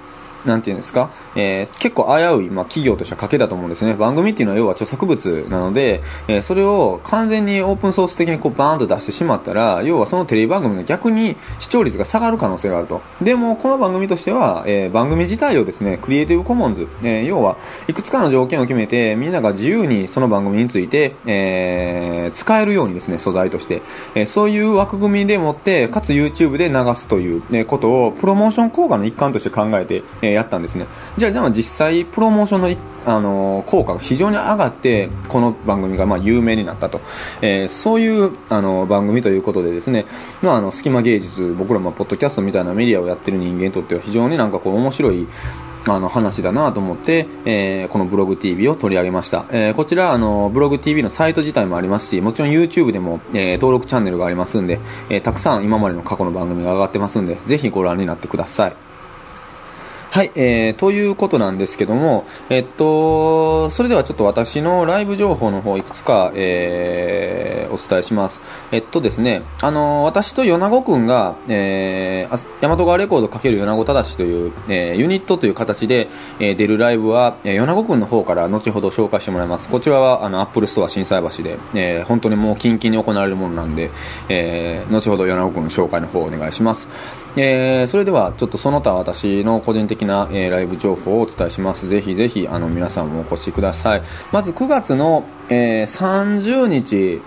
[0.46, 3.94] なんていうんですか、えー結構危うい、まあ、企業としては賭けだと思うんですね。
[3.94, 13.02] 番組っていうのは要は著作物なので、えーそれを完全にオープンソース的にこうバーンと出してしまったら、要はそのテレビ番組が逆に視聴率が下がる可能性があると。
[13.22, 23.82] でも、この番組としては、えー番組自体をですね、クリエイティブコモンズ、えー要はいくつかの条件を決めて、みんなが自由にその番組について、えー使えるようにですね、素材として、
[24.16, 30.88] えーそういう枠組みでもって、かつ YouTube で流すという、ね、ことを、プロモーション効果の一環として考えて、えーやったんですね。
[31.18, 32.76] じゃあ、じゃあ実際、プロモーションの、
[33.06, 37.02] あのー効果が非常に上がって、この番組がまあ有名になったと。
[37.42, 40.06] えーそういう、あのー番組ということでですね、
[40.42, 45.28] まあ、あの、隙間芸術、僕らもポッドキャストみたいなメディアをやってる人間にとっては非常になんかこう面白い、
[45.88, 49.46] あの話だなと思って、えーこのブログ TV を取り上げました。
[49.52, 54.80] えーこちら、あの、ブログ TV のサイト自体もありますし、もちろん YouTube でも、えー登録チャンネルがありますんで、
[55.10, 58.95] えーたくさん今までの過去の番組が上がってますんで、ぜひご覧になってください。
[60.16, 68.40] はい、えー、ということなんですけども、えっと、それではちょっと私のライブ情報の方いくつか、えー、お伝えします。
[68.72, 76.08] えっとですね、あの、私と米子くんが、えー、あ大和川レコードかける米子正という、えー、ユニットという形で、
[76.40, 79.68] えー出るライブは、えー、米子くんの方から後ほど紹介してもらいます。
[79.68, 83.92] こちらは、あの、アップルストア心斎橋で、えー、本当にもうキンキンに行われるものなんで、
[84.30, 86.88] えー、後ほど米子くんの紹介の方をお願いします。
[87.38, 91.88] えー、それでは、ちょっとその他私の個人的な、えーライブ情報をお伝えします。
[91.90, 94.04] ぜひぜひ、あの、皆さんもお越しください。
[94.32, 97.22] まず9月の、えー、30日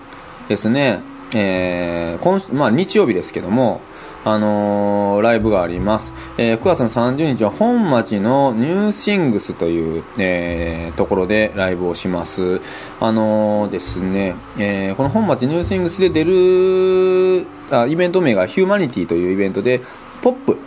[0.47, 1.01] ですね、
[1.33, 3.81] えー、今、まあ日曜日ですけども、
[4.25, 6.13] あのーライブがあります。
[6.37, 12.61] えー9月の30日は本町のニューシングスという、えーところでライブをします。
[12.99, 19.81] あのーですね、えーこの本町ニューシングスで出る、あイベント名がヒューマニティというイベントで、
[20.21, 20.57] ポップ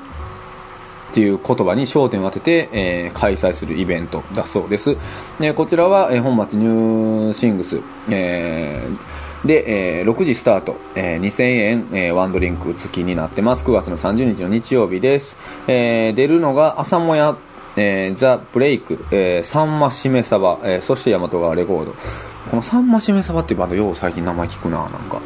[1.11, 4.97] っていう言葉に焦点を当てて、えー開催するイベントだそうです。
[5.39, 7.81] でこちらは、え本町ニューシングス、
[8.11, 13.65] えーで、えー6時スタート、えー2000円、えーワンドリンク付きになってます。
[13.65, 15.37] 9月の30日の日曜日です。
[15.67, 17.37] えー出るのが朝もや、
[17.77, 21.95] えーザ・ブレイク、えーサンマシメサバ、えーそして大和川レコード。
[22.51, 25.21] このサンマシメサバっていうバンド、よう最近名前聞くな、なんか。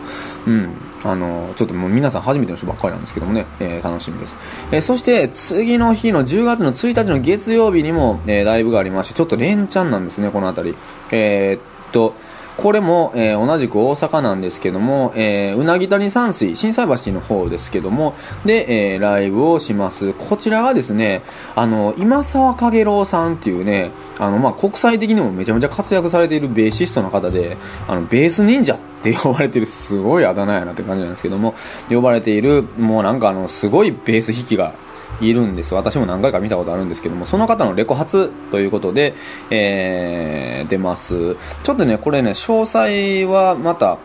[0.47, 0.71] うん。
[1.03, 4.37] あの、ちょっともう皆さん初めての人ばっかりなんですけどもね、えー楽しみです。
[4.71, 10.75] えーそして、次の日の10月の1日の月曜日にも、えーライブがありまして、ちょっと連チャンなんですね、このあたり。
[11.11, 12.15] えーっと、
[12.57, 20.15] これも、えー同じく大阪なんですけども、えーうなぎ谷山水、震災橋の方ですけども、で、えーライブをします。
[20.15, 21.23] こちらがですね、
[21.55, 31.55] あの、今沢影郎さんっていうね、あの、まあ、国際的にもめちゃめちゃ活躍されているベーシストの方で、あの、ベース忍者って呼ばれてる、すごいあだ名やなって感じなんですけども、
[31.91, 34.75] 呼ばれている、もうなんかあの、すごいベース弾きが
[35.21, 35.75] いるんです。
[35.75, 39.15] 私も何回か見たことあるんですけども、その方のレコ発ということで、
[39.51, 41.37] えー、出ます。
[41.63, 43.99] ちょっとね、これね、詳細はまた、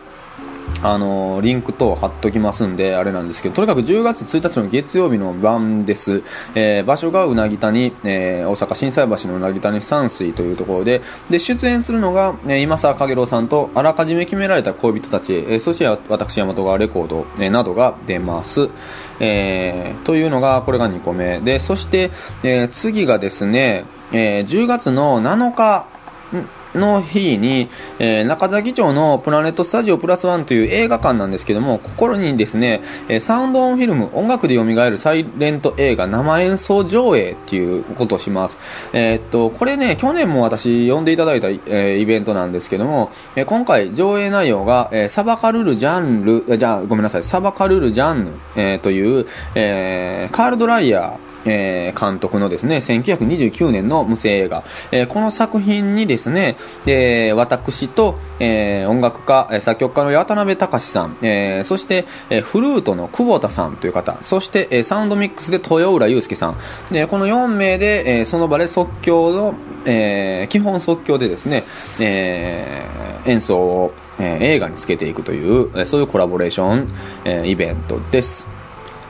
[0.82, 6.22] あのリンク等貼っときますんで、あれなんですけど、とにかく10月1日の月曜日の晩です。
[6.54, 18.68] えー場所がうなぎ谷、えー大阪心斎橋のうなぎ谷山水というところで、で、出演するのが、えー今沢影郎さんと、あらかじめ決められた恋人たち、えーそして私、大和川レコード、えーなどが出ます。
[19.20, 21.40] えーというのが、これが2個目。
[21.40, 22.10] で、そして、
[22.42, 25.86] えー次がですね、えー10月の7日、
[26.74, 27.68] の日に、
[27.98, 38.58] えー中崎町のプラネットスタジオプラスワンという映画館なんですけども、心にですね、えーサウンドオンフィルム、音楽で蘇るサイレント映画生演奏上映っていうことをします。
[38.92, 54.64] えーっと、これね、去年も私呼んでいただいた、えーイベントなんですけども、えー今回上映内容が、えーサバカルルジャンル、じゃあごめんなさい、サバカルルジャンヌ、えーという、えーカールドライヤー、えー監督のですね、1929年の無声映画。
[54.90, 66.56] えーこの作品にですね、えー私と、えー音楽家、作曲家の渡辺隆さん、えーそして、えーフルートの久保田さんという方、そして、えーサウンドミックスで豊浦祐介さん。
[66.90, 71.64] で、この4名で、えーその場で即興の、えー基本即興でですね、
[72.00, 76.88] えー演奏を、えー映画につけていくという、そういうコラボレーション、
[77.24, 78.51] えーイベントです。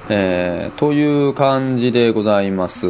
[0.08, 2.86] えーという感じでございます。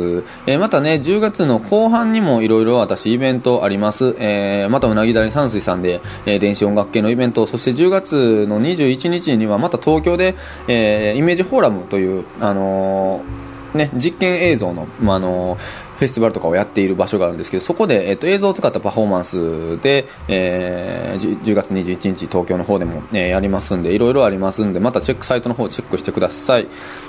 [0.47, 4.15] えーまたね、10月の後半にもいろいろ私イベントあります。
[4.19, 10.35] えーまたうなぎ谷山水さんで、え電子音楽系のイベント、そして10月の21日にはまた東京で、
[10.69, 13.23] えイメージフォーラムという、あの
[13.75, 15.59] ね、実験映像の、まあ、あの
[16.03, 26.67] フェスティバルとかをやっている場所があるんですけど、そこで、えっと、映像を使ったパフォーマンスで、えー、10 10月21日東京の方でも、えーやりますんで、いろいろありますんで、またチェックサイトの方をチェックしてください。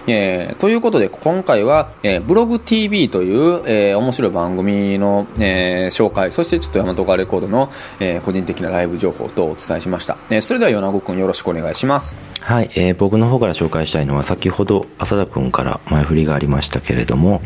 [0.08, 10.18] えー、ということで、今回は、えーブログ TV という、えー面白い番組の、えー紹介、そしてちょっと大和川レコードの、えー個人的なライブ情報等をお伝えしました。
[10.30, 12.16] えーそれでは、米子くんよろしくお願いします。
[12.42, 17.42] はい、えー僕の方から紹介したいのは先ほど浅田くんから前振りがありましたけれども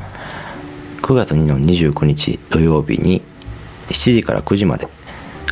[1.07, 3.21] 9月2の29日土曜日に
[3.87, 4.89] 7時から9時まで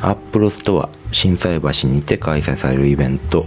[0.01, 3.45] アップルストア心斎橋にて開催されるイベント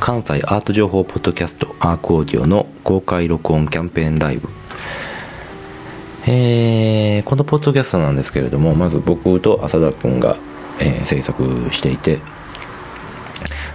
[0.00, 4.48] 関西アート情報ポッドキャストアークオーディオの公開録音キャンペーンライブ。
[6.26, 10.36] えーこのポッドキャストなんですけれどもまず僕と浅田くんが、
[10.80, 12.18] えー制作していて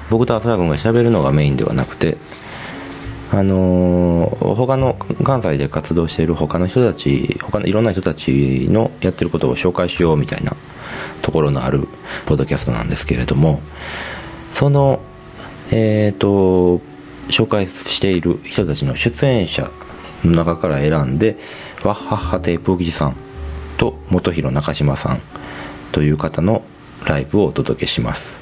[0.09, 2.17] 僕と浅田君が喋るのがメインではなくて
[3.31, 10.55] あの他の関西で活動している他の人たち他のいろんな人たちのやってることを紹介しようみたいな
[11.21, 11.87] ところのある
[12.25, 13.61] ポッドキャストなんですけれども
[14.51, 14.99] その
[15.71, 16.81] えっ、と
[17.29, 19.69] 紹介している人たちの出演者
[20.23, 21.37] の中から選んで
[21.83, 23.15] ワッハッハテープおじさん
[23.77, 25.21] と元弘中島さん
[25.91, 26.63] という方の
[27.05, 28.33] ライブをお届けします、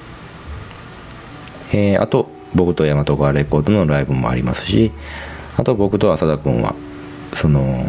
[1.74, 4.92] えーあと僕と大和川レコードのライブもありますし
[5.58, 6.76] あと僕と浅田君は
[7.34, 7.86] その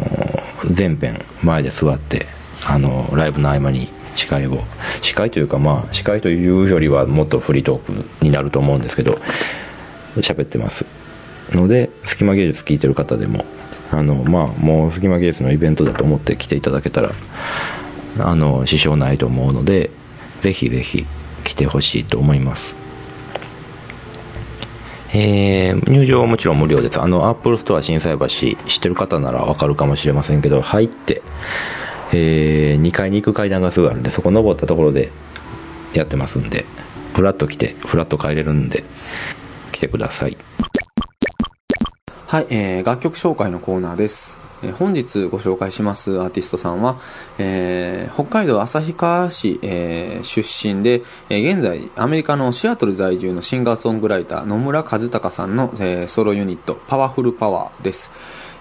[0.75, 2.27] 前編前で座って
[2.67, 4.63] あのライブの合間に司会を
[5.01, 9.19] 司会というかまあ司会というよりはもっとフリートークになると思うんですけど
[10.17, 10.85] 喋ってます。
[11.51, 13.45] ので隙間芸術聞いてる方でも
[13.91, 17.11] あのまあもう隙間芸術のイベントだと思って来ていただけたら
[18.19, 19.89] あの支障ないと思うので
[20.41, 21.05] ぜひぜひ
[21.43, 22.78] 来てほしいと思います。
[25.11, 27.01] えー入場はもちろん無料です。
[27.01, 31.21] あの、アップルストア心斎橋知ってる方ならわかるかもしれませんけど、入って、
[32.13, 35.11] えー2階に行く階段がすぐあるんで、そこ登ったところで
[35.93, 36.65] やってますんで、
[37.15, 38.83] ふらっと来て、ふらっと帰れるんで、
[39.71, 40.37] 来てください。
[42.27, 44.38] はい、えー、楽曲紹介のコーナーです。
[44.61, 46.99] え本日ご紹介しますアーティストさんは、
[47.37, 58.09] えー北海道旭川市、えー出身で、えー現在アメリカのシアトル在住のシンガーソングライター野村和孝さんの、えソロユニットパワフルパワーです。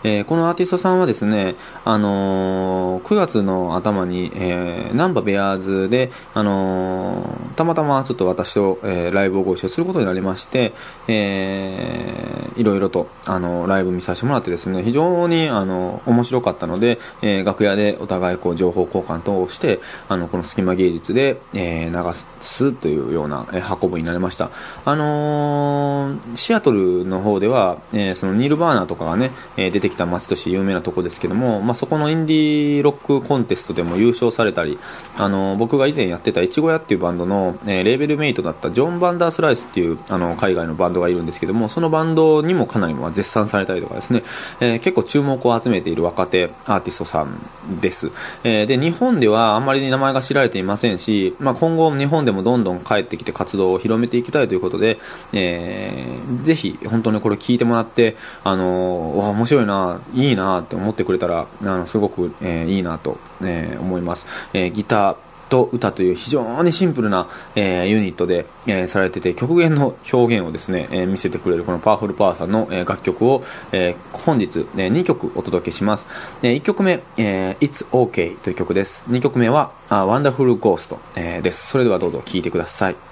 [0.05, 10.73] えーこのアーティストさんはですね、あのー9月の頭に、えー、ナンバベアーズで、あのーたまたまちょっと私と、えーライブをご一緒することになりまして、
[11.09, 24.51] えーいろいろと、あのライブ見させてもらってですね、非常に、あの面白かったので、えー楽屋でお互いこう情報交換等をして、あの、この隙間芸術で、えー流すというような、えー運ぶになりました。
[24.85, 34.79] あのーシアトルの方では、えーそのニール・バーナーとかがね、えー出てきた街として有名なとこですけども、まあ、そこのインディーロックコンテストでも優勝されたり、
[35.17, 44.23] あの僕が以前やってたいちご屋っていうバンドの、えーレーベルメイトだったジョン・バンダースライスっていう、あの、海外のバンドがいるんですけども、そのバンドにもかなりまあ絶賛されたりとかですね、
[44.61, 48.11] えー結構注目を集めている若手アーティストさんです。
[48.45, 54.99] えーで、日本ではあんまり名前が知られていませんし、まあ、今後日本でもどんどん帰ってきて活動を広めていきたいということで、
[55.33, 59.78] えーぜひ本当にこれ聞いてもらって、あのーわ面白いな、
[60.15, 64.27] いいなって思ってくれたら、あのすごく、えーいいなと、えー思います。
[64.53, 65.17] えーギター、
[65.49, 76.07] と歌という非常にシンプルな、えーユニットで、えーされてて極限の表現をですね、えー見せてくれるこのパワフルパワーさんの、えー楽曲を、えー本日、え2曲お届けします。
[76.43, 79.05] え1曲目、えー It's OK という曲です。
[79.09, 81.67] 2曲目は、Wonderful Ghost、えです。
[81.69, 83.08] それではどうぞ聴いてください。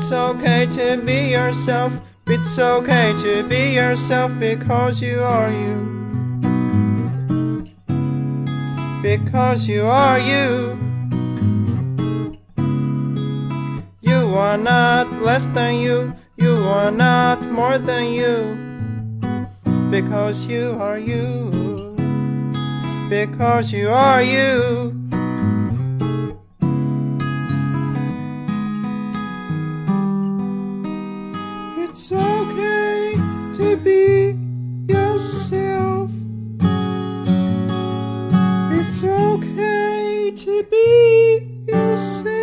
[0.00, 1.92] It's okay to be yourself.
[2.28, 5.74] It's okay to be yourself because you are you.
[9.02, 10.78] Because you are you.
[14.00, 16.14] You are not less than you.
[16.36, 18.54] You are not more than you.
[19.90, 21.50] Because you are you.
[23.10, 24.97] Because you are you.
[33.78, 34.36] Be
[34.88, 36.10] yourself.
[38.72, 42.37] It's okay to be yourself.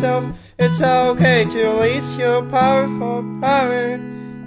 [0.00, 0.24] yourself.
[0.58, 3.98] It's okay to release your powerful power,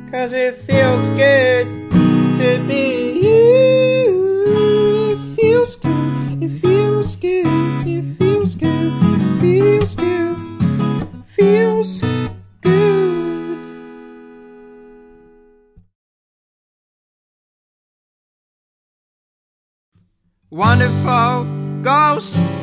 [0.10, 1.66] cause it feels good
[2.40, 4.14] to be you.
[5.14, 10.38] It feels good, it feels good, it feels good, it feels good,
[11.28, 12.02] feels
[12.62, 13.60] good.
[20.50, 21.46] Wonderful
[21.82, 22.63] ghost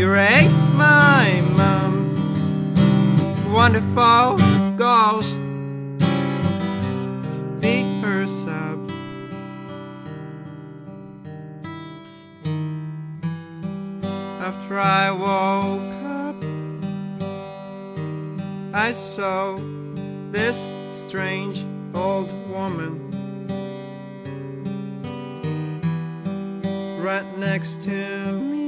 [0.00, 1.92] you ate my mom.
[3.52, 4.38] Wonderful
[4.78, 5.38] ghost,
[7.60, 8.80] beat her up.
[14.40, 16.38] After I woke up,
[18.72, 19.60] I saw
[20.30, 22.94] this strange old woman
[27.02, 28.59] right next to me.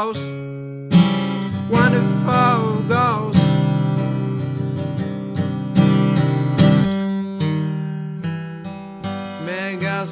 [0.00, 0.34] Ghost,
[1.68, 3.38] wonderful ghost.
[9.44, 10.06] 目が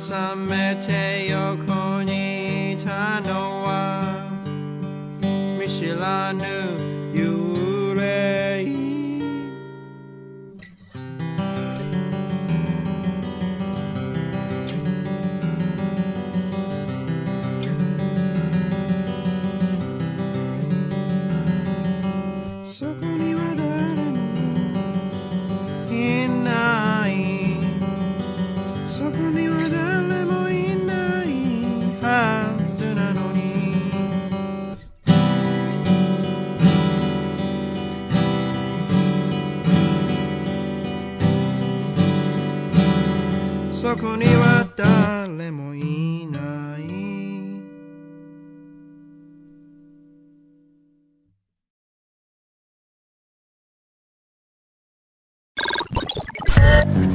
[44.19, 46.39] には誰もいな
[46.79, 46.83] い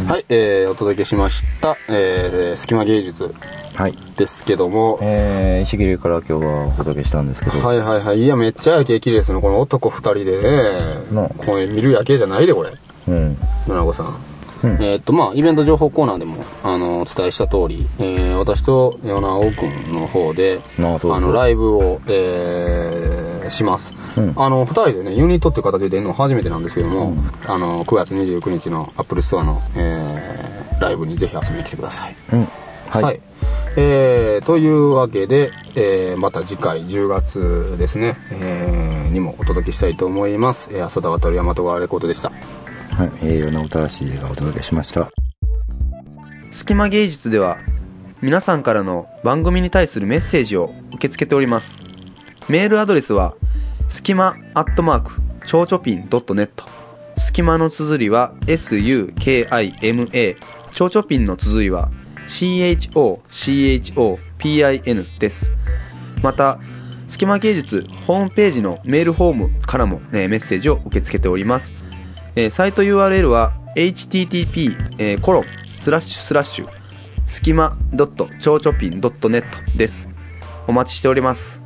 [0.07, 3.33] はい、えー、お届けしました、えー、隙間芸術
[3.73, 3.97] はい。
[4.17, 8.19] ですけども、えー、石切りから今日はお届けしたんですけど、はいはいはい。
[8.19, 9.41] いや、めっちゃ夜景綺麗ですね。
[9.41, 11.27] この男二人でね。
[11.37, 12.71] これ見る夜景じゃないで、これ。
[13.07, 13.37] うん。
[13.67, 14.32] 野中さん。
[14.63, 23.93] うんえーっと、まあ、イベント情報コーナーでも、あの、お伝えした通り、えー、私と米尾くんの方で、あの、ライブを、えー、します。
[24.17, 27.13] うんあの、二人でね、ユニットっていう形で出るの初めてなんですけども、
[27.45, 32.15] あの、9月29日のアップルストアの、えー、ライブにぜひ遊びに来てください。
[32.31, 32.47] うん。
[32.89, 33.03] はい。
[33.03, 33.21] はい。
[33.75, 40.69] えー、というわけで、えー、また次回10月ですね、えー、にもお届けしたいと思います。
[40.71, 42.31] えー、浅田渡大和川レコードでした。
[42.95, 43.11] はい。
[43.23, 45.09] えー、米尾正がお届けしました。
[46.51, 47.57] 隙間芸術では
[48.21, 51.79] 皆さんからの番組に対するメッセージを受け付けております
[52.47, 53.33] メールアドレスは
[53.89, 56.49] すきまアットマークちょうちょぴん .net
[57.17, 60.37] すきまの綴りは SUKIMA
[60.73, 61.91] ちょうちょぴんの綴りは
[62.27, 63.19] CHOCHOPIN
[65.19, 65.51] です
[66.21, 66.59] また
[67.07, 71.73] すきま芸術ホームページのメールフォームからも、ね、メッセージを受け付けております
[72.35, 75.45] えーサイト URL は http えーコロン
[75.79, 76.83] スラッシュスラッシュ
[77.27, 79.43] スキマドットちょうちょぴん .net
[79.75, 80.09] です。
[80.67, 81.62] お待ちしております。